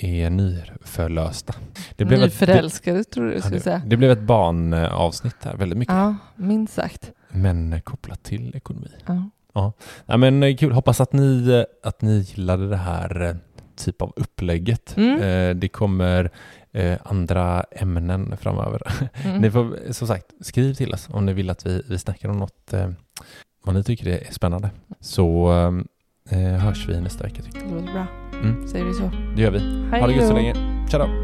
[0.00, 1.54] är nyförlösta.
[1.96, 3.82] Det blev ett, Nyförälskade tror du ja, skulle det, säga.
[3.86, 7.12] det blev ett barnavsnitt här, väldigt mycket, Ja, minst sagt.
[7.28, 8.88] men kopplat till ekonomi.
[9.06, 9.72] Ja.
[10.06, 13.34] Ja, men eh, kul, hoppas att ni, eh, att ni gillade det här eh,
[13.76, 14.96] typ av upplägget.
[14.96, 15.60] Mm.
[15.60, 16.30] Det kommer
[16.74, 18.82] eh, andra ämnen framöver.
[19.24, 19.40] Mm.
[19.40, 22.36] Ni får som sagt skriv till oss om ni vill att vi, vi snackar om
[22.38, 22.88] något eh,
[23.64, 24.70] vad ni tycker är spännande.
[25.00, 25.50] Så
[26.30, 27.42] eh, hörs vi nästa vecka.
[27.42, 28.06] Tycker Det låter bra.
[28.42, 29.10] Mm, Säger vi så.
[29.36, 29.58] det gör vi.
[29.90, 30.54] Hej Ha det gött så länge.
[30.90, 31.23] Tja då!